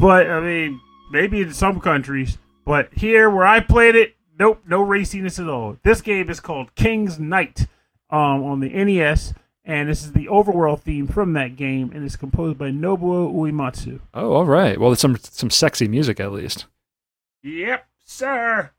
[0.00, 0.80] But I mean,
[1.12, 5.76] maybe in some countries, but here where I played it, nope, no raciness at all.
[5.84, 7.68] This game is called King's Knight
[8.10, 9.34] um, on the NES,
[9.64, 14.00] and this is the overworld theme from that game, and it's composed by Nobuo Uematsu.
[14.14, 14.78] oh, all right.
[14.78, 16.66] Well, it's some some sexy music at least.
[17.42, 18.70] Yep, sir.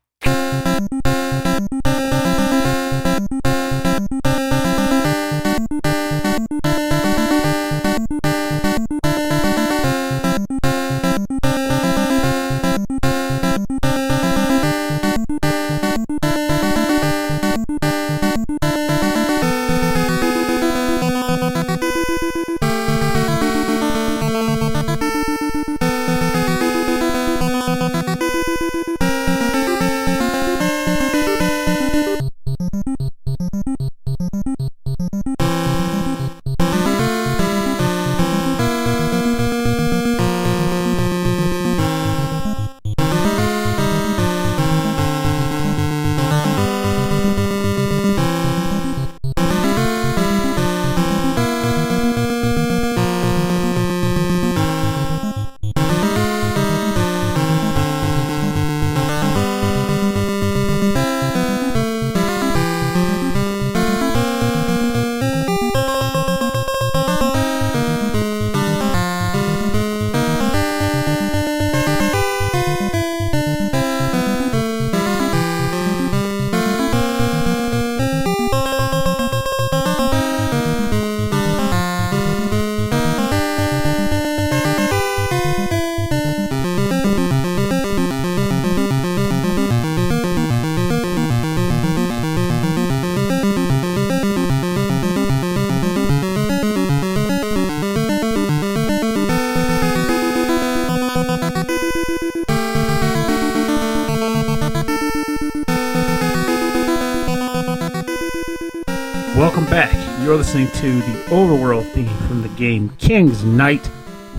[112.56, 113.86] Game King's Knight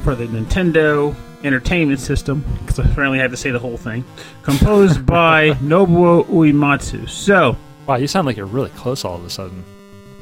[0.03, 4.03] for the Nintendo Entertainment System, because I apparently had to say the whole thing.
[4.43, 7.07] Composed by Nobuo Uematsu.
[7.09, 7.55] So,
[7.87, 9.63] Wow, you sound like you're really close all of a sudden.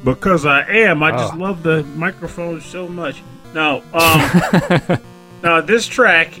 [0.04, 1.38] because I am, I just Oh.
[1.38, 3.22] love the microphone so much.
[3.54, 4.98] No, um,
[5.42, 6.40] now this track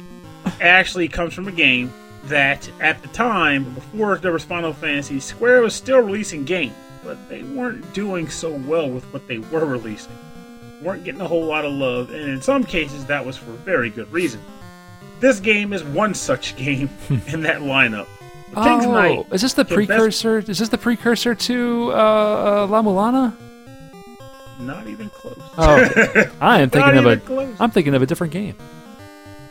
[0.60, 1.90] actually comes from a game
[2.24, 7.28] that at the time, before there was Final Fantasy, Square was still releasing games, but
[7.28, 10.12] they weren't doing so well with what they were releasing.
[10.84, 13.90] Weren't getting a whole lot of love, and in some cases that was for very
[13.90, 14.40] good reason.
[15.20, 16.90] This game is one such game
[17.28, 18.06] in that lineup.
[18.54, 19.26] King's oh, Knight.
[19.32, 20.38] is this the the best- precursor?
[20.38, 23.36] Is this the precursor to uh, uh, La Mulana?
[24.60, 25.36] Not even close.
[25.58, 27.16] Oh, I am thinking of a.
[27.16, 27.56] close.
[27.58, 28.54] I'm thinking of a different game.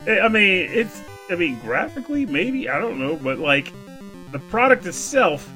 [0.08, 1.02] I mean, it's.
[1.30, 3.74] I mean, graphically, maybe I don't know, but like,
[4.32, 5.50] the product itself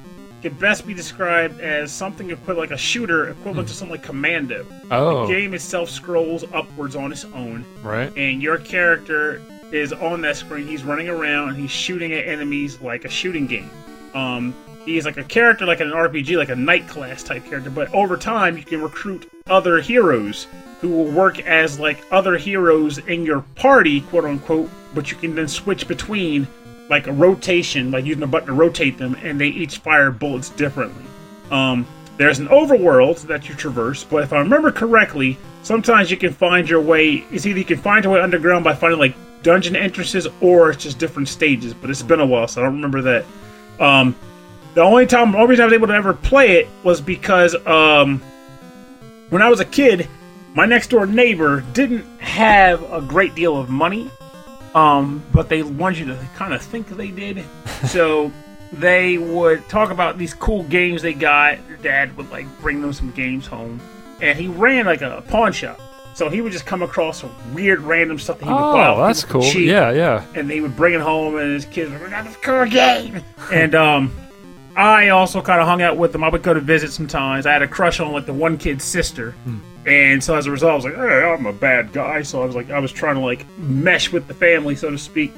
[0.50, 4.66] can best be described as something equivalent, like a shooter equivalent to something like Commando.
[4.92, 8.12] Oh, The game itself scrolls upwards on its own, right.
[8.18, 9.42] and your character
[9.72, 10.68] is on that screen.
[10.68, 13.70] He's running around, and he's shooting at enemies like a shooting game.
[14.14, 17.70] Um, he's like a character, like an RPG, like a knight class type character.
[17.70, 20.48] But over time, you can recruit other heroes
[20.80, 24.70] who will work as like other heroes in your party, quote unquote.
[24.96, 26.48] But you can then switch between
[26.90, 30.50] like a rotation, like using a button to rotate them, and they each fire bullets
[30.50, 31.04] differently.
[31.52, 31.86] Um,
[32.18, 36.70] there's an overworld that you traverse, but if I remember correctly, sometimes you can find
[36.70, 37.26] your way.
[37.32, 40.84] It's either you can find your way underground by finding like dungeon entrances, or it's
[40.84, 41.74] just different stages.
[41.74, 43.26] But it's been a while, so I don't remember that.
[43.80, 44.16] Um,
[44.74, 47.56] the only time, the only reason I was able to ever play it was because
[47.68, 48.22] um,
[49.30, 50.08] when I was a kid,
[50.56, 54.10] my next door neighbor didn't have a great deal of money,
[54.78, 57.44] um, but they wanted you to kind of think they did.
[57.88, 58.32] So
[58.74, 61.60] they would talk about these cool games they got.
[61.68, 63.80] Their dad would like bring them some games home,
[64.20, 65.80] and he ran like a pawn shop.
[66.16, 68.88] So he would just come across some weird random stuff that he would buy.
[68.88, 69.44] Oh, that's cool.
[69.44, 70.26] cheap Yeah, yeah.
[70.34, 72.66] and they would bring it home, and his kids were like, "We got this cool
[72.66, 73.24] game."
[73.54, 74.12] and um,
[74.78, 76.24] I also kind of hung out with them.
[76.24, 77.48] I would go to visit sometimes.
[77.48, 79.34] I had a crush on like the one kid's sister,
[79.88, 82.46] and so as a result, I was like, "Hey, I'm a bad guy." So I
[82.46, 85.34] was like, I was trying to like mesh with the family, so to speak.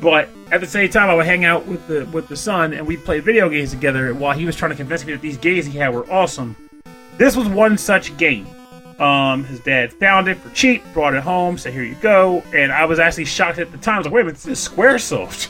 [0.00, 2.86] But at the same time, I would hang out with the with the son, and
[2.86, 5.66] we'd play video games together while he was trying to convince me that these games
[5.66, 6.54] he had were awesome.
[7.18, 8.46] This was one such game.
[9.00, 12.70] Um, his dad found it for cheap, brought it home, said, "Here you go." And
[12.70, 13.96] I was actually shocked at the time.
[13.96, 15.48] I was like, "Wait a minute, this is SquareSoft."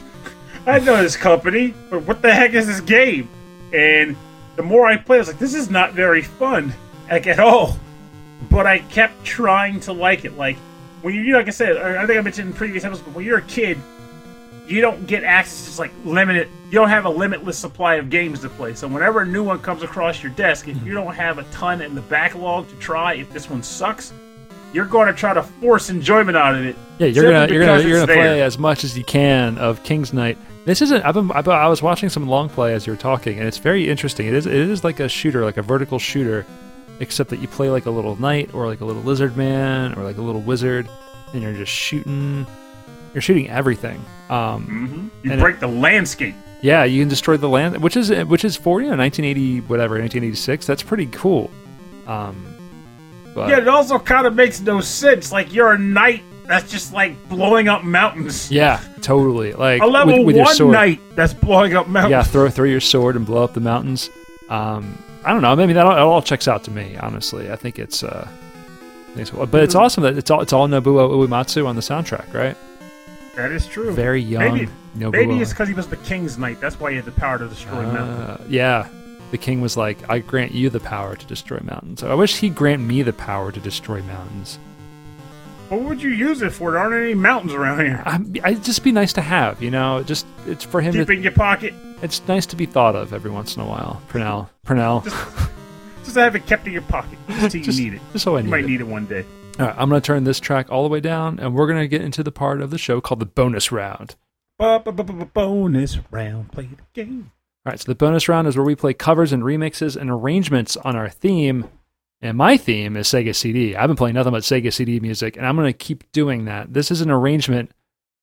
[0.70, 3.28] I know this company, but what the heck is this game?
[3.72, 4.16] And
[4.56, 6.72] the more I played, I was like, "This is not very fun,
[7.10, 7.76] like at all."
[8.50, 10.36] But I kept trying to like it.
[10.36, 10.56] Like
[11.02, 13.24] when you, like I said, I I think I mentioned in previous episodes, but when
[13.24, 13.78] you're a kid,
[14.66, 18.40] you don't get access to like limited you don't have a limitless supply of games
[18.40, 20.86] to play so whenever a new one comes across your desk if mm-hmm.
[20.86, 24.12] you don't have a ton in the backlog to try if this one sucks
[24.72, 27.82] you're going to try to force enjoyment out of it Yeah, you're gonna you're gonna
[27.82, 30.38] you're gonna play as much as you can of King's Knight.
[30.64, 31.02] This isn't.
[31.02, 31.30] I've been.
[31.32, 33.88] I've been- I was watching some long play as you were talking, and it's very
[33.88, 34.26] interesting.
[34.26, 34.46] It is.
[34.46, 36.44] It is like a shooter, like a vertical shooter,
[37.00, 40.02] except that you play like a little knight or like a little lizard man or
[40.04, 40.88] like a little wizard,
[41.32, 42.46] and you're just shooting.
[43.14, 44.04] You're shooting everything.
[44.28, 48.10] Um, you and it- break the landscape yeah, you can destroy the land, which is
[48.26, 50.66] which is for you know 1980 whatever 1986.
[50.66, 51.50] That's pretty cool.
[52.06, 52.44] Um,
[53.34, 56.92] but yeah it also kind of makes no sense like you're a knight that's just
[56.92, 59.52] like blowing up mountains yeah, totally.
[59.52, 60.72] Like a level with, with your one sword.
[60.72, 64.10] knight that's blowing up mountains yeah, throw throw your sword and blow up the mountains.
[64.48, 65.54] Um, I don't know.
[65.54, 66.96] Maybe that all, it all checks out to me.
[66.96, 68.02] Honestly, I think it's.
[68.02, 71.76] Uh, I think it's but it's awesome that it's all it's all Nobuo Uematsu on
[71.76, 72.56] the soundtrack, right?
[73.36, 74.54] that is true Very young.
[74.54, 75.12] Maybe- Nobuo.
[75.12, 77.46] maybe it's because he was the king's knight that's why he had the power to
[77.46, 78.88] destroy mountains Uh, yeah,
[79.30, 82.54] the king was like, "I grant you the power to destroy mountains." I wish he'd
[82.56, 84.58] grant me the power to destroy mountains.
[85.70, 86.72] What would you use it for?
[86.72, 88.02] There aren't any mountains around here.
[88.04, 90.02] I, I'd just be nice to have, you know.
[90.02, 90.92] Just it's for him.
[90.92, 91.72] Keep To, in your pocket.
[92.02, 94.02] it's nice to be thought of every once in a while.
[94.08, 95.04] Pernell, Pernell.
[95.04, 95.16] Just
[96.04, 98.00] just have it kept in your pocket until you Just- need it.
[98.12, 98.66] just so I need You might it.
[98.68, 99.24] need it one day.
[99.60, 101.78] All right, I'm going to turn this track all the way down, and we're going
[101.80, 104.16] to get into the part of the show called the bonus round.
[104.58, 106.52] Bonus round.
[106.52, 107.30] Play the game.
[107.66, 110.76] All right, so the bonus round is where we play covers and remixes and arrangements
[110.78, 111.68] on our theme.
[112.22, 113.74] And my theme is Sega CD.
[113.74, 116.74] I've been playing nothing but Sega CD music, and I'm going to keep doing that.
[116.74, 117.70] This is an arrangement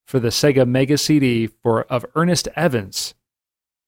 [0.06, 3.14] for the Sega Mega CD for of Ernest Evans,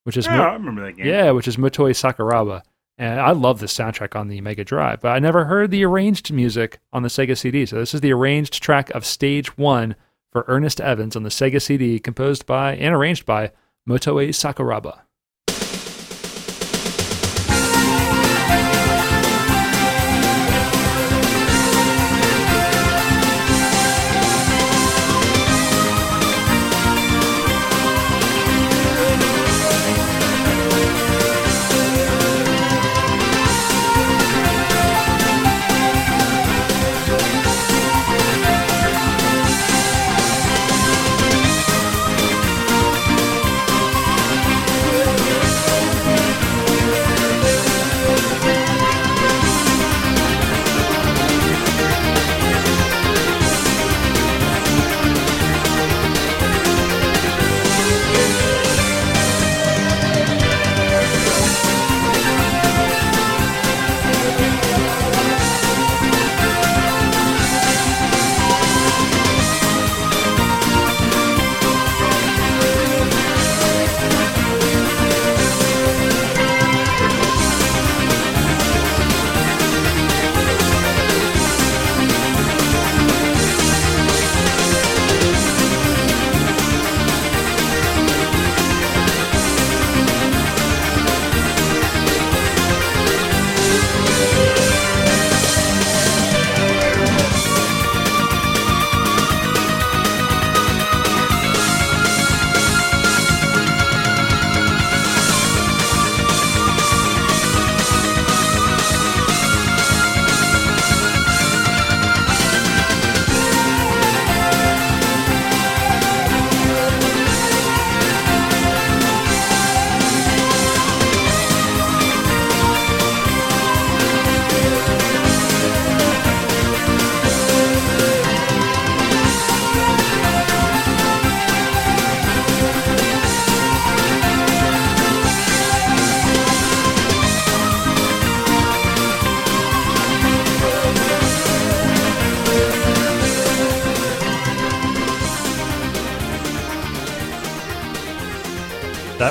[0.04, 1.06] which is Oh, Mo- I remember that game.
[1.06, 2.62] yeah, which is Motoi Sakuraba.
[2.98, 6.30] And I love the soundtrack on the Mega Drive, but I never heard the arranged
[6.32, 7.64] music on the Sega CD.
[7.64, 9.94] So this is the arranged track of Stage 1
[10.32, 13.52] for Ernest Evans on the Sega CD, composed by and arranged by
[13.88, 15.00] Motoi Sakuraba.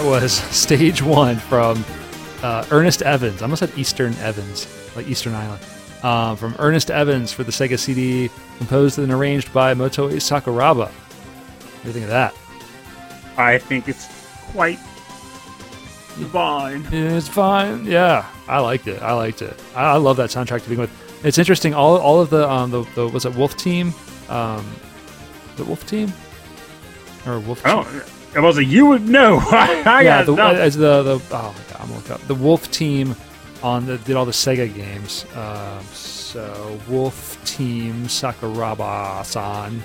[0.09, 1.85] Was stage one from
[2.41, 3.43] uh, Ernest Evans.
[3.43, 5.61] I almost said Eastern Evans, like Eastern Island.
[6.01, 10.87] Um, from Ernest Evans for the Sega CD, composed and arranged by Motoi Sakuraba.
[10.87, 12.33] What do you think of that?
[13.37, 14.07] I think it's
[14.51, 14.79] quite
[16.17, 16.87] divine.
[16.91, 17.85] It's fine.
[17.85, 19.03] Yeah, I liked it.
[19.03, 19.61] I liked it.
[19.75, 21.23] I, I love that soundtrack to begin with.
[21.23, 21.75] It's interesting.
[21.75, 23.93] All all of the um the, the was it Wolf Team,
[24.27, 24.65] um,
[25.55, 26.11] the Wolf Team,
[27.27, 27.61] or Wolf.
[27.63, 27.83] Oh,
[28.35, 29.39] it was like, you would know.
[29.51, 32.35] I, I yeah, the, as the the oh my god, I'm gonna look up the
[32.35, 33.15] Wolf Team
[33.63, 35.25] on the did all the Sega games.
[35.35, 39.81] Um, so Wolf Team Sakuraba-san.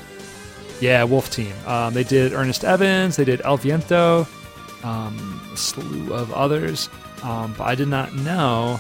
[0.81, 1.53] Yeah, Wolf Team.
[1.67, 3.17] Um, they did Ernest Evans.
[3.17, 4.27] They did El Viento.
[4.83, 6.89] Um, a slew of others.
[7.23, 8.79] Um, but I did not know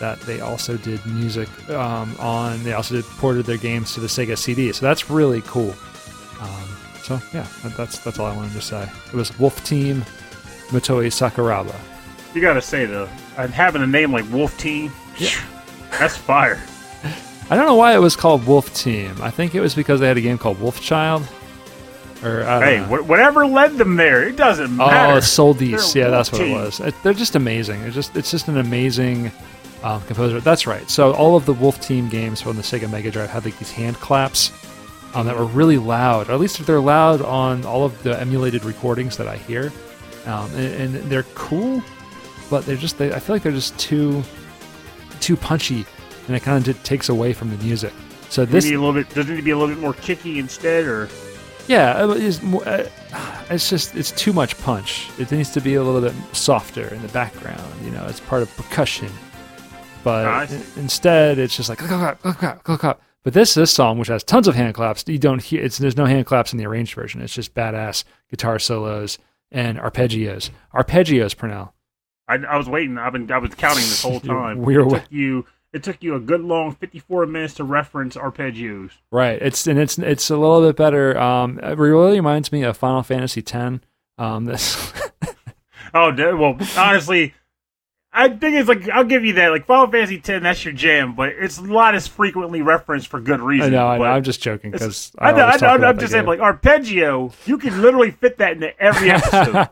[0.00, 2.62] that they also did music um, on.
[2.64, 4.72] They also did ported their games to the Sega CD.
[4.72, 5.74] So that's really cool.
[6.40, 6.68] Um,
[7.08, 7.46] so yeah,
[7.76, 8.86] that's that's all I wanted to say.
[9.06, 10.02] It was Wolf Team,
[10.68, 11.74] Motoi Sakuraba.
[12.34, 15.30] You gotta say though, and having a name like Wolf Team, yeah.
[15.98, 16.60] that's fire.
[17.50, 19.16] I don't know why it was called Wolf Team.
[19.22, 21.26] I think it was because they had a game called Wolf Child.
[22.22, 23.02] Or I don't Hey, know.
[23.04, 25.12] whatever led them there, it doesn't matter.
[25.12, 25.14] Oh.
[25.14, 25.22] They're
[25.94, 26.80] Yeah, that's what it was.
[26.80, 27.80] It, they're just amazing.
[27.84, 29.32] It's just it's just an amazing
[29.82, 30.40] um, composer.
[30.40, 30.90] That's right.
[30.90, 33.70] So all of the Wolf Team games from the Sega Mega Drive had like these
[33.72, 34.52] hand claps
[35.14, 36.28] um, that were really loud.
[36.28, 39.72] Or at least they're loud on all of the emulated recordings that I hear,
[40.26, 41.82] um, and, and they're cool.
[42.50, 44.22] But they're just they, I feel like they're just too
[45.20, 45.84] too punchy,
[46.26, 47.92] and it kind of takes away from the music.
[48.30, 49.08] So This need a little bit.
[49.10, 51.08] Does it need to be a little bit more kicky instead, or
[51.66, 52.88] Yeah, it is uh,
[53.50, 55.08] it's just it's too much punch.
[55.18, 57.72] It needs to be a little bit softer in the background.
[57.84, 59.08] You know, it's part of percussion.
[60.04, 60.56] But Ah, I see.
[60.56, 62.96] i- instead, it's just like click, click, click, click, click, click.
[63.24, 65.62] But this this song, which has tons of hand claps, you don't hear.
[65.62, 67.20] It's there's no hand claps in the arranged version.
[67.20, 69.18] It's just badass guitar solos
[69.50, 70.50] and arpeggios.
[70.74, 71.72] Arpeggios, Pernell.
[72.28, 72.96] I, I was waiting.
[72.98, 73.30] I've been.
[73.30, 74.62] I was counting this whole time.
[74.62, 74.86] weird.
[74.86, 75.46] It took you.
[75.72, 78.92] It took you a good long fifty-four minutes to reference arpeggios.
[79.10, 79.40] Right.
[79.42, 81.18] It's and it's it's a little bit better.
[81.18, 83.80] Um, it really reminds me of Final Fantasy X.
[84.16, 84.92] Um, this
[85.94, 87.34] Oh, well, honestly,
[88.12, 89.50] I think it's like I'll give you that.
[89.50, 93.40] Like Final Fantasy X, that's your jam, but it's not as frequently referenced for good
[93.40, 93.74] reason.
[93.74, 93.86] I know.
[93.86, 95.44] I know I'm just joking because I know.
[95.44, 99.68] I know I'm just saying, like arpeggio, you can literally fit that into every episode.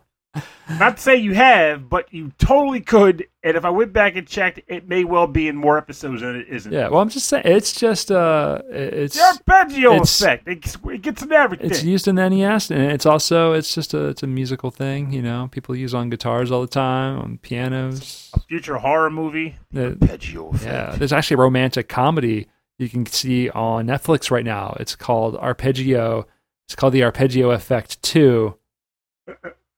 [0.80, 3.26] Not to say you have, but you totally could.
[3.45, 6.34] And if I went back and checked, it may well be in more episodes than
[6.37, 6.72] it isn't.
[6.72, 10.49] Yeah, well, I'm just saying it's just uh, it's The arpeggio It's- effect.
[10.49, 11.70] It gets, it gets in everything.
[11.70, 15.12] it's used in the NES, and it's also it's just a it's a musical thing.
[15.12, 18.30] You know, people use on guitars all the time, on pianos.
[18.34, 19.57] a future horror movie.
[19.70, 20.64] The- Arpeggio effect.
[20.64, 24.76] yeah, there's actually a romantic comedy you can see on Netflix right now.
[24.80, 26.26] It's called Arpeggio.
[26.66, 28.57] It's called The Arpeggio Effect Two.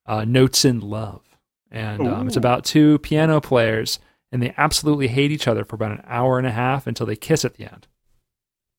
[0.08, 1.22] Uh, Notes in Love,
[1.70, 4.00] and um, it's about two piano players,
[4.32, 7.14] and they absolutely hate each other for about an hour and a half until they
[7.16, 7.86] kiss at the end.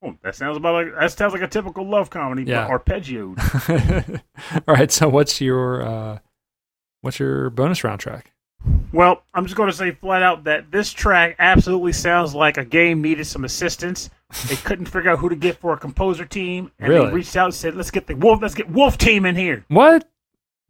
[0.03, 2.65] Oh, that sounds about like that sounds like a typical love comedy, Yeah.
[2.67, 3.35] arpeggio.
[4.67, 4.91] All right.
[4.91, 6.19] So what's your uh,
[7.01, 8.31] what's your bonus round track?
[8.91, 12.65] Well, I'm just going to say flat out that this track absolutely sounds like a
[12.65, 14.09] game needed some assistance.
[14.47, 17.07] They couldn't figure out who to get for a composer team, and Really?
[17.07, 18.41] they reached out and said, "Let's get the wolf.
[18.41, 20.09] Let's get Wolf Team in here." What?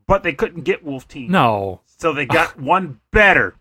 [0.10, 1.82] But they couldn't get Wolf Team, No.
[1.86, 3.56] so they got one better.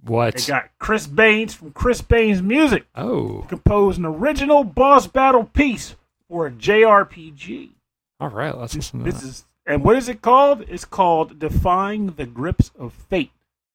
[0.00, 0.36] What?
[0.36, 3.44] They got Chris Baines from Chris Baines Music oh.
[3.48, 5.96] Composed an original boss battle piece
[6.28, 7.70] for a JRPG.
[8.20, 8.56] All right.
[8.56, 10.64] Let's listen to This is and what is it called?
[10.68, 13.32] It's called Defying the Grips of Fate.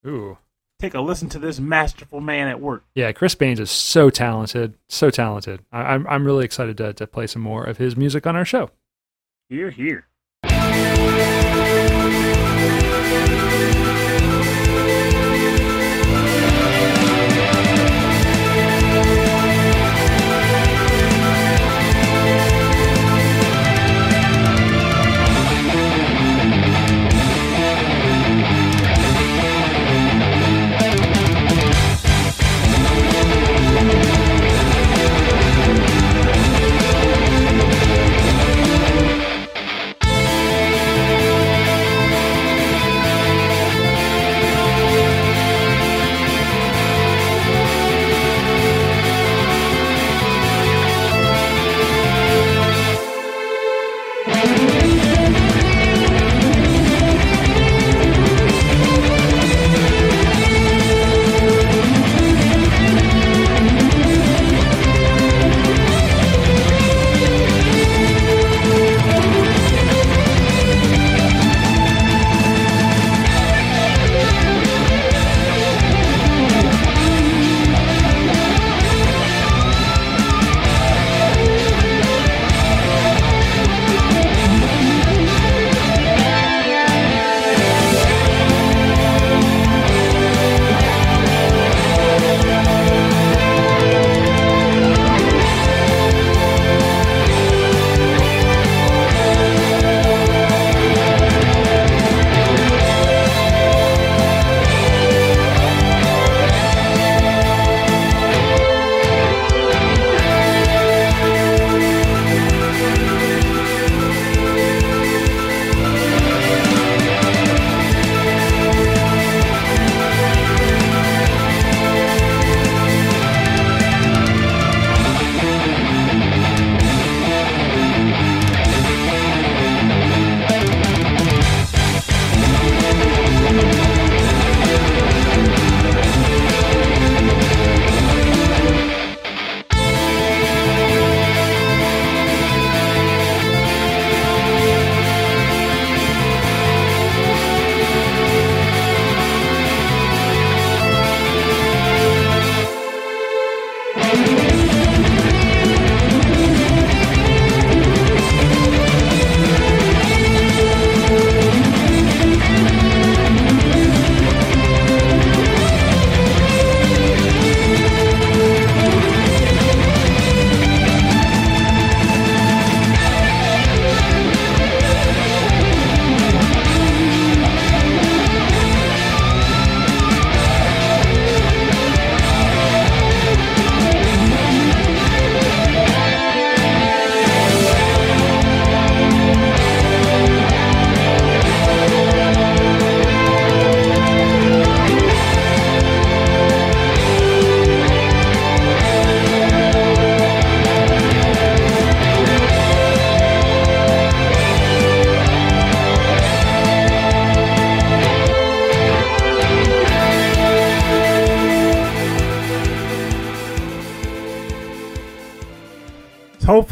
[0.07, 0.37] Ooh.
[0.79, 2.85] Take a listen to this masterful man at work.
[2.95, 5.59] Yeah, Chris Baines is so talented, so talented.
[5.73, 8.45] I, I'm I'm really excited to to play some more of his music on our
[8.45, 8.71] show.
[9.49, 10.07] Here, here.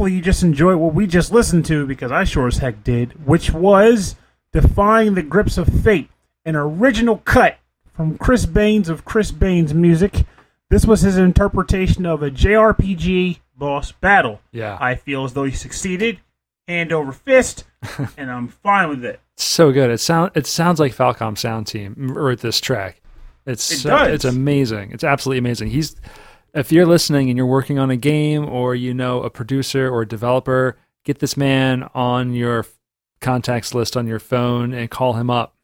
[0.01, 3.23] Hopefully you just enjoyed what we just listened to because I sure as heck did,
[3.27, 4.15] which was
[4.51, 6.09] Defying the Grips of Fate,
[6.43, 7.59] an original cut
[7.93, 10.25] from Chris Baines of Chris Baines Music.
[10.71, 14.41] This was his interpretation of a JRPG boss battle.
[14.51, 14.75] Yeah.
[14.81, 16.19] I feel as though he succeeded,
[16.67, 17.65] hand over fist,
[18.17, 19.19] and I'm fine with it.
[19.37, 19.91] so good.
[19.91, 23.01] It sound it sounds like Falcom Sound Team wrote this track.
[23.45, 24.07] It's It so- does.
[24.07, 24.93] it's amazing.
[24.93, 25.69] It's absolutely amazing.
[25.69, 25.95] He's
[26.53, 30.01] if you're listening and you're working on a game or you know a producer or
[30.01, 32.65] a developer, get this man on your
[33.19, 35.55] contacts list on your phone and call him up.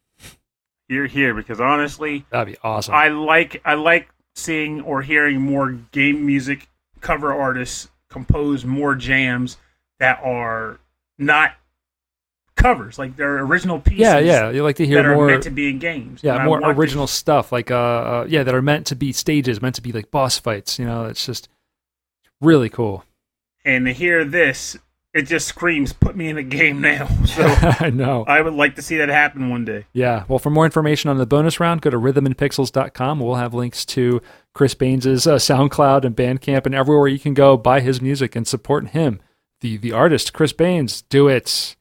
[0.87, 2.93] You're here because honestly, That'd be awesome.
[2.93, 6.69] I like I like seeing or hearing more game music
[7.01, 9.57] cover artists compose more jams
[9.99, 10.79] that are
[11.17, 11.53] not
[12.57, 13.99] covers, like they're original pieces.
[13.99, 14.49] yeah, yeah.
[14.49, 16.21] You like to hear that are more meant to be in games.
[16.23, 19.13] yeah, more want to- original stuff like uh, uh yeah, that are meant to be
[19.13, 21.05] stages, meant to be like boss fights, you know.
[21.05, 21.47] It's just
[22.41, 23.05] really cool.
[23.63, 24.75] and to hear this,
[25.13, 27.43] it just screams, "Put me in a game now!" So
[27.79, 28.23] I know.
[28.27, 29.85] I would like to see that happen one day.
[29.93, 30.25] Yeah.
[30.27, 33.19] Well, for more information on the bonus round, go to rhythmandpixels.com.
[33.19, 34.21] We'll have links to
[34.53, 38.47] Chris Baines's uh, SoundCloud and Bandcamp and everywhere you can go buy his music and
[38.47, 39.19] support him.
[39.61, 41.01] The the artist, Chris Baines.
[41.03, 41.75] Do it.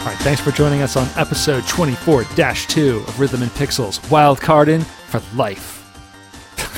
[0.00, 4.08] All right, thanks for joining us on episode 24-2 of Rhythm and Pixels.
[4.10, 5.72] Wild carding for life.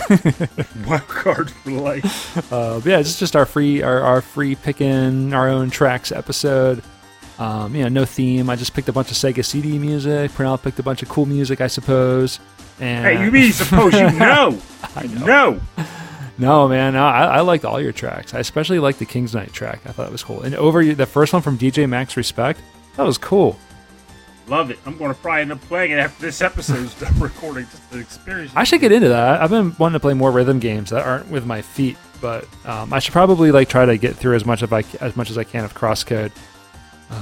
[0.86, 2.52] Wild card for life.
[2.52, 6.82] Uh, but yeah, it's just our free our, our free picking our own tracks episode.
[7.38, 8.50] Um, you know, no theme.
[8.50, 10.32] I just picked a bunch of Sega CD music.
[10.32, 12.40] Pernell picked a bunch of cool music, I suppose.
[12.80, 14.58] And Hey, you mean suppose you know?
[14.96, 15.26] I know.
[15.26, 15.60] No.
[16.40, 18.32] No, man, no, I, I liked all your tracks.
[18.32, 19.80] I especially liked the King's Knight track.
[19.86, 20.42] I thought it was cool.
[20.42, 22.60] And over the first one from DJ Max Respect,
[22.96, 23.58] that was cool.
[24.46, 24.78] Love it.
[24.86, 27.98] I'm going to probably end up playing it after this episode's done recording just to
[27.98, 28.52] experience.
[28.54, 29.42] I should get into that.
[29.42, 32.92] I've been wanting to play more rhythm games that aren't with my feet, but um,
[32.92, 35.38] I should probably like try to get through as much of I as much as
[35.38, 36.30] I can of Crosscode.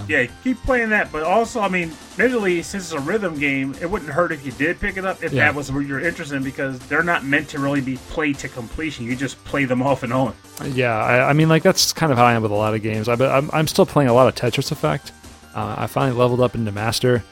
[0.09, 1.13] Yeah, keep playing that.
[1.13, 4.53] But also, I mean, admittedly, since it's a rhythm game, it wouldn't hurt if you
[4.53, 5.45] did pick it up if Yeah.
[5.47, 8.49] that was what you're interested in because they're not meant to really be played to
[8.49, 9.05] completion.
[9.07, 10.35] You just play them off and on.
[10.65, 12.83] Yeah, I, I mean, like that's kind of how I am with a lot of
[12.83, 13.09] games.
[13.09, 15.13] I, but I'm, I'm still playing a lot of Tetris Effect.
[15.55, 17.23] Uh, I finally leveled up into Master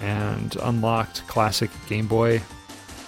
[0.00, 2.40] and unlocked classic Game Boy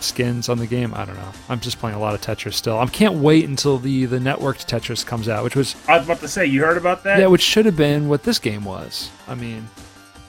[0.07, 0.95] skins on the game.
[0.95, 1.33] I don't know.
[1.49, 2.79] I'm just playing a lot of Tetris still.
[2.79, 6.21] I can't wait until the the networked Tetris comes out, which was I was about
[6.21, 7.19] to say, you heard about that?
[7.19, 9.11] yeah, which should have been what this game was.
[9.29, 9.69] I mean,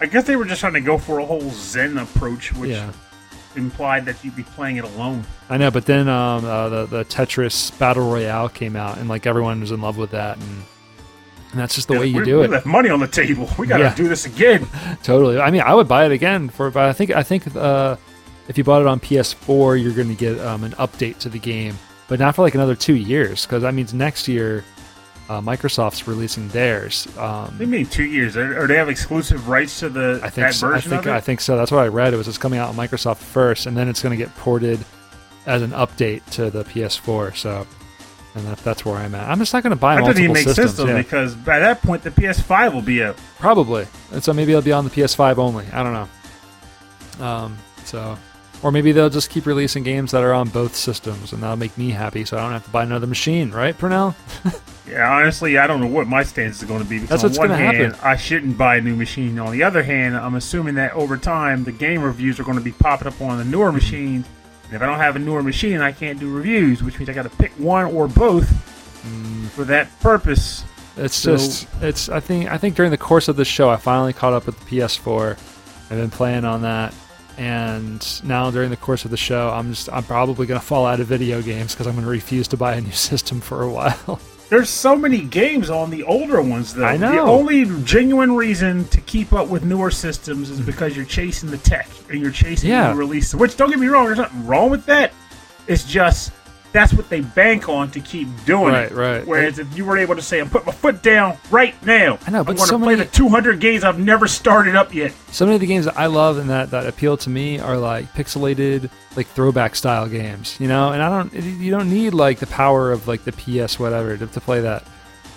[0.02, 2.92] I guess they were just trying to go for a whole Zen approach, which yeah.
[3.56, 5.24] implied that you'd be playing it alone.
[5.50, 9.26] I know, but then um, uh, the the Tetris Battle Royale came out, and like
[9.26, 10.64] everyone was in love with that, and,
[11.52, 12.50] and that's just the Yeah, way you we, do we it.
[12.52, 13.50] left money on the table.
[13.58, 13.96] We got to Yeah.
[13.96, 14.68] do this again.
[15.04, 15.40] Totally.
[15.40, 17.96] I mean, I would buy it again for, but I think I think uh,
[18.48, 21.40] if you bought it on PS4, you're going to get um, an update to the
[21.40, 21.78] game,
[22.08, 24.64] but not for like another two years, because that means next year
[25.30, 27.06] uh, Microsoft's releasing theirs.
[27.16, 28.38] What do you Um, mean two years?
[28.38, 31.06] Or, or they have exclusive rights to the I think so, I think?
[31.08, 31.58] I think so.
[31.58, 32.14] That's what I read.
[32.14, 34.80] It was it's coming out on Microsoft first, and then it's going to get ported
[35.46, 37.36] as an update to the PS4.
[37.36, 37.68] So,
[38.36, 39.30] and that, that's where I'm at.
[39.30, 40.90] I'm just not going to buy that doesn't multiple even make systems.
[40.90, 40.98] yeah.
[40.98, 43.18] because by that point the PS5 will be out.
[43.40, 43.86] Probably.
[44.14, 45.66] And so maybe it'll be on the PS5 only.
[45.74, 45.94] I don't
[47.20, 47.26] know.
[47.26, 48.18] Um, so,
[48.64, 51.78] or maybe they'll just keep releasing games that are on both systems, and that'll make
[51.78, 54.16] me happy, so I don't have to buy another machine, right, Pernell?
[54.90, 57.00] Yeah, honestly, I don't know what my stance is going to be.
[57.00, 58.00] Because That's on what's one hand, happen.
[58.02, 59.38] I shouldn't buy a new machine.
[59.38, 62.64] On the other hand, I'm assuming that over time, the game reviews are going to
[62.64, 64.26] be popping up on the newer machines.
[64.66, 67.14] And if I don't have a newer machine, I can't do reviews, which means I
[67.14, 68.50] got to pick one or both
[69.06, 69.48] mm.
[69.50, 70.64] for that purpose.
[70.96, 72.08] It's So- just, it's.
[72.10, 74.58] I think, I think during the course of this show, I finally caught up with
[74.60, 75.32] the PS4.
[75.32, 76.94] I've been playing on that,
[77.38, 81.00] and now during the course of the show, I'm just, I'm probably gonna fall out
[81.00, 84.20] of video games because I'm gonna refuse to buy a new system for a while.
[84.50, 86.86] There's so many games on the older ones, though.
[86.86, 87.12] I know.
[87.12, 91.58] The only genuine reason to keep up with newer systems is because you're chasing the
[91.58, 92.94] tech and you're chasing Yeah.
[92.94, 93.36] new releases.
[93.36, 95.12] Which, don't get me wrong, there's nothing wrong with that.
[95.68, 96.32] It's just
[96.78, 98.96] that's what they bank on to keep doing Right, it.
[98.96, 99.26] right.
[99.28, 102.32] Whereas if you were able to say, "I'm putting my foot down right now," I
[102.32, 104.94] know, I'm but going to so play many- the 200 games I've never started up
[104.94, 105.12] yet.
[105.32, 107.78] so many of the games that I love and that, that appeal to me are
[107.78, 110.92] like pixelated, like throwback style games, you know.
[110.92, 114.28] And I don't, you don't need like the power of like the PS whatever to,
[114.28, 114.84] to play that,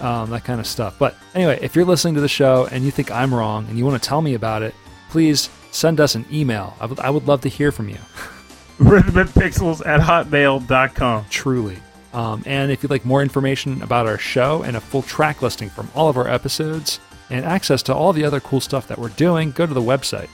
[0.00, 0.96] um, that kind of stuff.
[0.98, 3.86] But anyway, if you're listening to the show and you think I'm wrong and you
[3.86, 4.74] want to tell me about it,
[5.08, 6.76] please send us an email.
[6.80, 7.98] I would, I would love to hear from you.
[8.80, 11.26] Rhythmandpixels at hotmail.com.
[11.28, 11.76] Truly.
[12.14, 15.68] Um, and if you'd like more information about our show and a full track listing
[15.68, 19.10] from all of our episodes and access to all the other cool stuff that we're
[19.10, 20.28] doing, go to the website.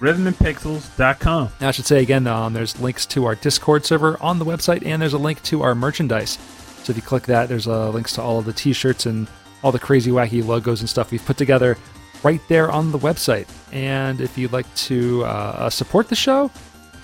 [0.00, 1.50] Rhythmandpixels.com.
[1.60, 4.84] Now, I should say again, um, there's links to our Discord server on the website,
[4.84, 6.38] and there's a link to our merchandise.
[6.82, 9.28] So if you click that, there's uh, links to all of the T-shirts and
[9.62, 11.76] all the crazy, wacky logos and stuff we've put together
[12.24, 13.46] right there on the website.
[13.72, 16.50] And if you'd like to uh, support the show,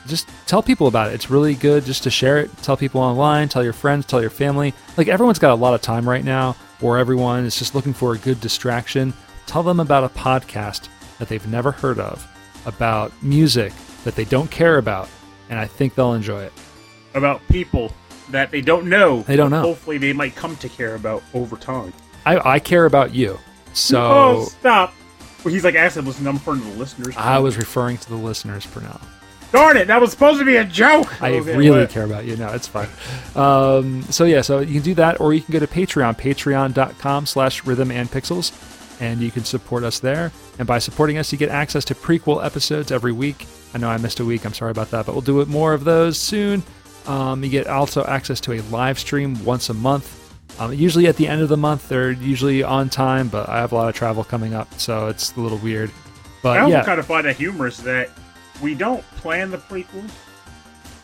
[0.09, 1.14] just tell people about it.
[1.14, 2.50] It's really good just to share it.
[2.62, 4.74] Tell people online, tell your friends, tell your family.
[4.96, 8.14] Like everyone's got a lot of time right now, or everyone is just looking for
[8.14, 9.12] a good distraction.
[9.46, 10.88] Tell them about a podcast
[11.18, 12.26] that they've never heard of,
[12.66, 13.72] about music
[14.04, 15.09] that they don't care about,
[15.50, 16.52] and I think they'll enjoy it.
[17.14, 17.92] About people
[18.30, 19.22] that they don't know.
[19.22, 19.62] They don't know.
[19.62, 21.92] Hopefully, they might come to care about over time.
[22.26, 23.38] I, I care about you.
[23.72, 24.92] So oh, stop.
[25.44, 27.14] Well, he's like, actually, listen, I'm referring to the listeners.
[27.16, 29.00] I was referring to the listeners for now.
[29.51, 31.22] Darn it, that was supposed to be a joke.
[31.22, 31.90] I Okay, really what?
[31.90, 32.36] care about you.
[32.36, 32.88] No, it's fine.
[33.34, 37.24] Um, so yeah, so you can do that, or you can go to Patreon, patreon.com
[37.26, 38.53] slash rhythm and pixels,
[39.01, 40.32] and you can support us there.
[40.59, 43.46] And by supporting us, you get access to prequel episodes every week.
[43.74, 44.44] I know I missed a week.
[44.44, 46.62] I'm sorry about that, but we'll do it more of those soon.
[47.07, 50.14] Um, you get also access to a live stream once a month.
[50.61, 53.72] Um, usually at the end of the month, they're usually on time, but I have
[53.72, 55.88] a lot of travel coming up, so it's a little weird.
[55.90, 55.92] I
[56.42, 58.11] But also yeah, kind of find it humorous that
[58.61, 60.11] we don't plan the prequels.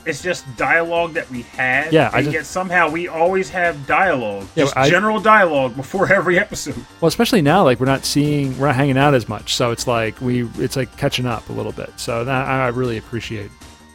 [0.06, 1.90] It's just dialogue that we had.
[1.92, 4.46] Yeah, I and just- yet somehow we always have dialogue.
[4.54, 6.76] Yeah, just I- general dialogue before every episode.
[7.00, 9.86] Well, especially now, like we're not seeing, we're not hanging out as much, so it's
[9.86, 11.90] like we, it's like catching up a little bit.
[11.98, 13.50] So that, I really appreciate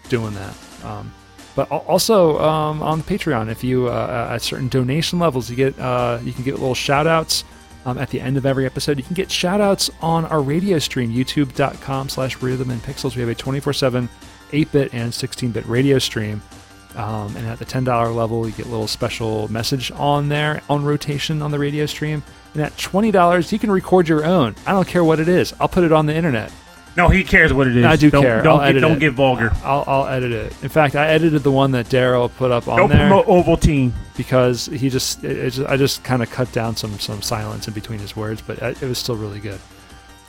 [0.10, 0.54] doing that.
[0.84, 1.14] Um,
[1.56, 6.18] but also um, on Patreon, if you uh, at certain donation levels, you get uh,
[6.24, 7.44] you can get little shout outs
[7.90, 8.98] um, at the end of every episode.
[8.98, 13.16] You can get shout outs on our radio stream, youtube.com slash rhythm and pixels.
[13.16, 14.10] We have a 24 7
[14.52, 16.42] 8 bit and 16 bit radio stream.
[16.96, 20.84] Um, and at the $10 level, you get a little special message on there on
[20.84, 22.24] rotation on the radio stream.
[22.54, 24.56] And at $20, you can record your own.
[24.66, 25.54] I don't care what it is.
[25.60, 26.52] I'll put it on the internet.
[27.00, 27.86] No, he cares what it is.
[27.86, 28.42] I do don't, care.
[28.42, 29.00] Don't, I'll get, don't it.
[29.00, 29.52] get vulgar.
[29.64, 30.54] I'll, I'll edit it.
[30.62, 33.08] In fact, I edited the one that Daryl put up on there.
[33.10, 33.94] Don't promote Ovaltine.
[34.18, 37.70] because he just, it, it just I just kind of cut down some some silence
[37.70, 39.62] in between his words, but it was still really good.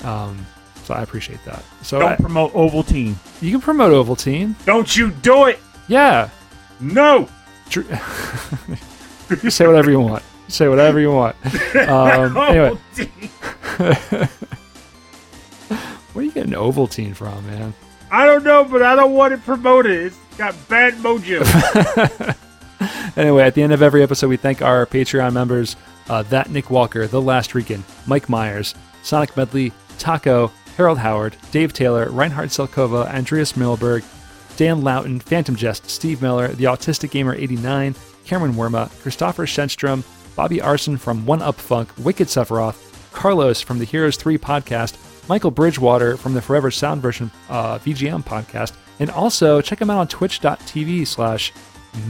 [0.04, 0.46] Um,
[0.84, 1.64] so I appreciate that.
[1.82, 3.16] So Don't I, promote Ovaltine.
[3.42, 4.54] you can promote Ovaltine.
[4.64, 5.58] Don't you do it.
[5.88, 6.30] Yeah,
[6.78, 7.28] No.
[7.74, 7.82] You
[9.50, 10.22] say whatever you want.
[10.48, 11.34] Say whatever you want.
[11.88, 12.78] Um, anyway.
[16.20, 17.72] where are you getting Ovaltine from, man?
[18.10, 20.08] I don't know, but I don't want it promoted.
[20.08, 22.36] It's got bad mojo.
[23.16, 25.76] Anyway, at the end of every episode, we thank our Patreon members
[26.08, 31.74] uh, that Nick Walker, The Last Rican, Mike Myers, Sonic Medley, Taco, Harold Howard, Dave
[31.74, 34.02] Taylor, Reinhard Selkova, Andreas Milberg,
[34.56, 40.04] Dan Loughton, Phantom Jest, Steve Miller, The Autistic Gamer 89, Cameron Werma, Christopher Shenstrom,
[40.36, 44.96] Bobby Arson from One Up Funk, Wicked Sephiroth, Carlos from the Heroes 3 podcast,
[45.30, 50.00] Michael Bridgewater from the Forever Sound Version uh, VGM podcast, and also check him out
[50.00, 51.52] on twitch.tv slash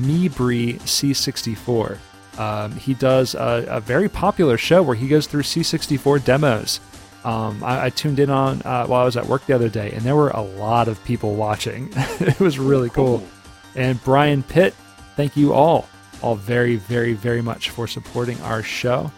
[0.01, 1.99] MeBreeC64.
[2.39, 6.81] Um, he does a, a very popular show where he goes through C64 demos.
[7.23, 9.91] Um, I, I tuned in on uh, while I was at work the other day,
[9.93, 11.91] and there were a lot of people watching.
[12.21, 13.23] it was really cool.
[13.77, 14.73] And Brian Pitt,
[15.17, 15.87] thank you all,
[16.23, 19.13] all very, very, very much for supporting our show.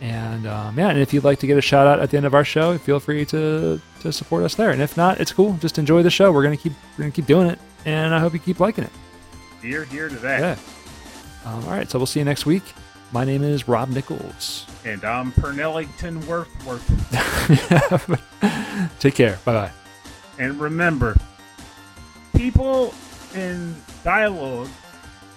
[0.00, 2.26] And um, yeah, and if you'd like to get a shout out at the end
[2.26, 4.70] of our show, feel free to to support us there.
[4.70, 5.54] And if not, it's cool.
[5.54, 6.30] Just enjoy the show.
[6.32, 8.92] We're gonna keep we're gonna keep doing it, and I hope you keep liking it.
[9.62, 10.40] Here, here to that.
[10.40, 11.50] Yeah.
[11.50, 12.62] Um, all right, so we'll see you next week.
[13.12, 14.66] My name is Rob Nichols.
[14.84, 16.84] And I'm Pernellington Worthworth.
[19.00, 19.38] Take care.
[19.44, 19.70] Bye bye.
[20.38, 21.16] And remember,
[22.34, 22.92] people
[23.34, 23.74] in
[24.04, 24.68] dialogue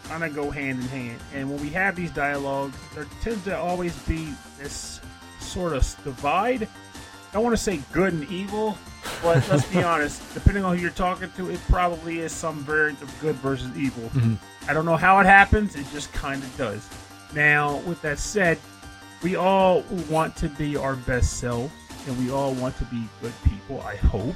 [0.10, 1.20] kind of go hand in hand.
[1.34, 5.00] And when we have these dialogues, there tends to always be this
[5.40, 6.64] sort of divide.
[6.64, 8.76] I don't want to say good and evil,
[9.22, 13.02] but let's be honest, depending on who you're talking to, it probably is some variant
[13.04, 14.10] of good versus evil.
[14.10, 14.38] Mhm.
[14.68, 16.88] I don't know how it happens, it just kind of does.
[17.36, 18.58] Now, with that said,
[19.22, 21.72] we all want to be our best selves,
[22.08, 24.36] and we all want to be good people, I hope.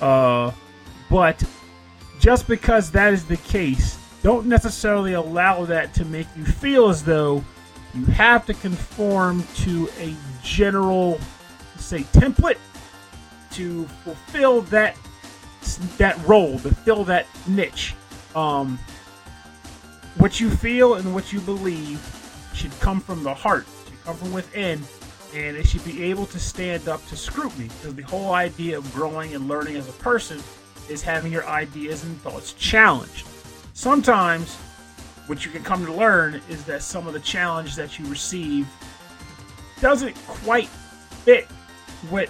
[0.00, 0.50] Uh,
[1.08, 1.42] but
[2.18, 7.02] just because that is the case, don't necessarily allow that to make you feel as
[7.02, 7.44] though
[7.94, 11.20] you have to conform to a general,
[11.76, 12.58] say, template
[13.52, 14.96] to fulfill that
[15.98, 17.94] that role, to fill that niche.
[18.34, 18.78] Um,
[20.18, 22.00] what you feel and what you believe
[22.54, 24.82] should come from the heart, should come from within,
[25.34, 27.64] and it should be able to stand up to scrutiny.
[27.64, 30.42] Because the whole idea of growing and learning as a person
[30.88, 33.26] is having your ideas and thoughts challenged.
[33.74, 34.56] Sometimes
[35.26, 38.68] what you can come to learn is that some of the challenge that you receive
[39.80, 41.46] doesn't quite fit
[42.10, 42.28] what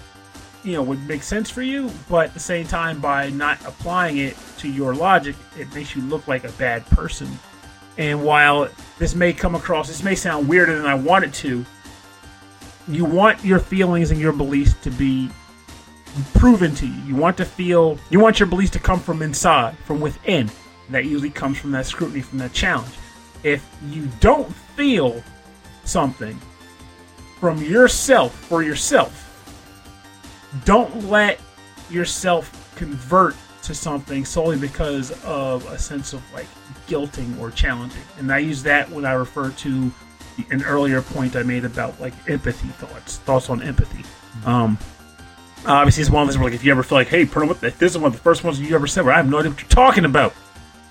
[0.65, 4.19] you know would make sense for you, but at the same time, by not applying
[4.19, 7.29] it to your logic, it makes you look like a bad person.
[7.99, 8.69] And while
[8.99, 11.65] this may come across, this may sound weirder than I want it to,
[12.89, 15.31] you want your feelings and your beliefs to be
[16.35, 17.03] proven to you.
[17.05, 20.51] You want to feel, you want your beliefs to come from inside, from within.
[20.91, 22.93] That usually comes from that scrutiny, from that challenge.
[23.43, 25.23] If you don't feel
[25.85, 26.39] something
[27.41, 29.19] from yourself for yourself,
[30.65, 31.41] don't let
[31.91, 36.47] yourself convert to something solely because of a sense of like
[36.89, 38.03] guilting or challenging.
[38.19, 39.93] And I use that when I refer to
[40.51, 44.05] an earlier point I made about like empathy thoughts, thoughts on empathy.
[44.45, 44.79] Um,
[45.67, 47.99] obviously, it's one of those where like if you ever feel like, hey, this is
[47.99, 49.69] one of the first ones you ever said where I have no idea what you're
[49.69, 50.35] talking about.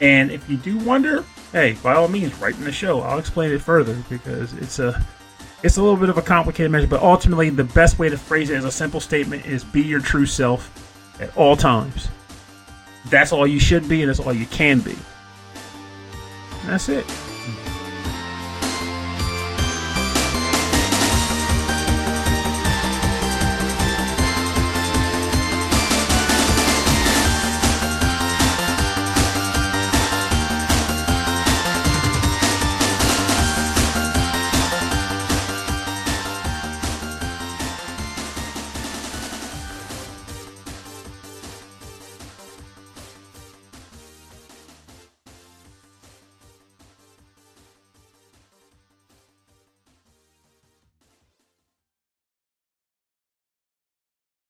[0.01, 3.01] And if you do wonder, hey, by all means, write in the show.
[3.01, 5.05] I'll explain it further because it's a
[5.63, 8.49] it's a little bit of a complicated measure, but ultimately the best way to phrase
[8.49, 10.71] it as a simple statement is be your true self
[11.21, 12.09] at all times.
[13.05, 14.95] That's all you should be, and that's all you can be.
[16.61, 17.05] And that's it.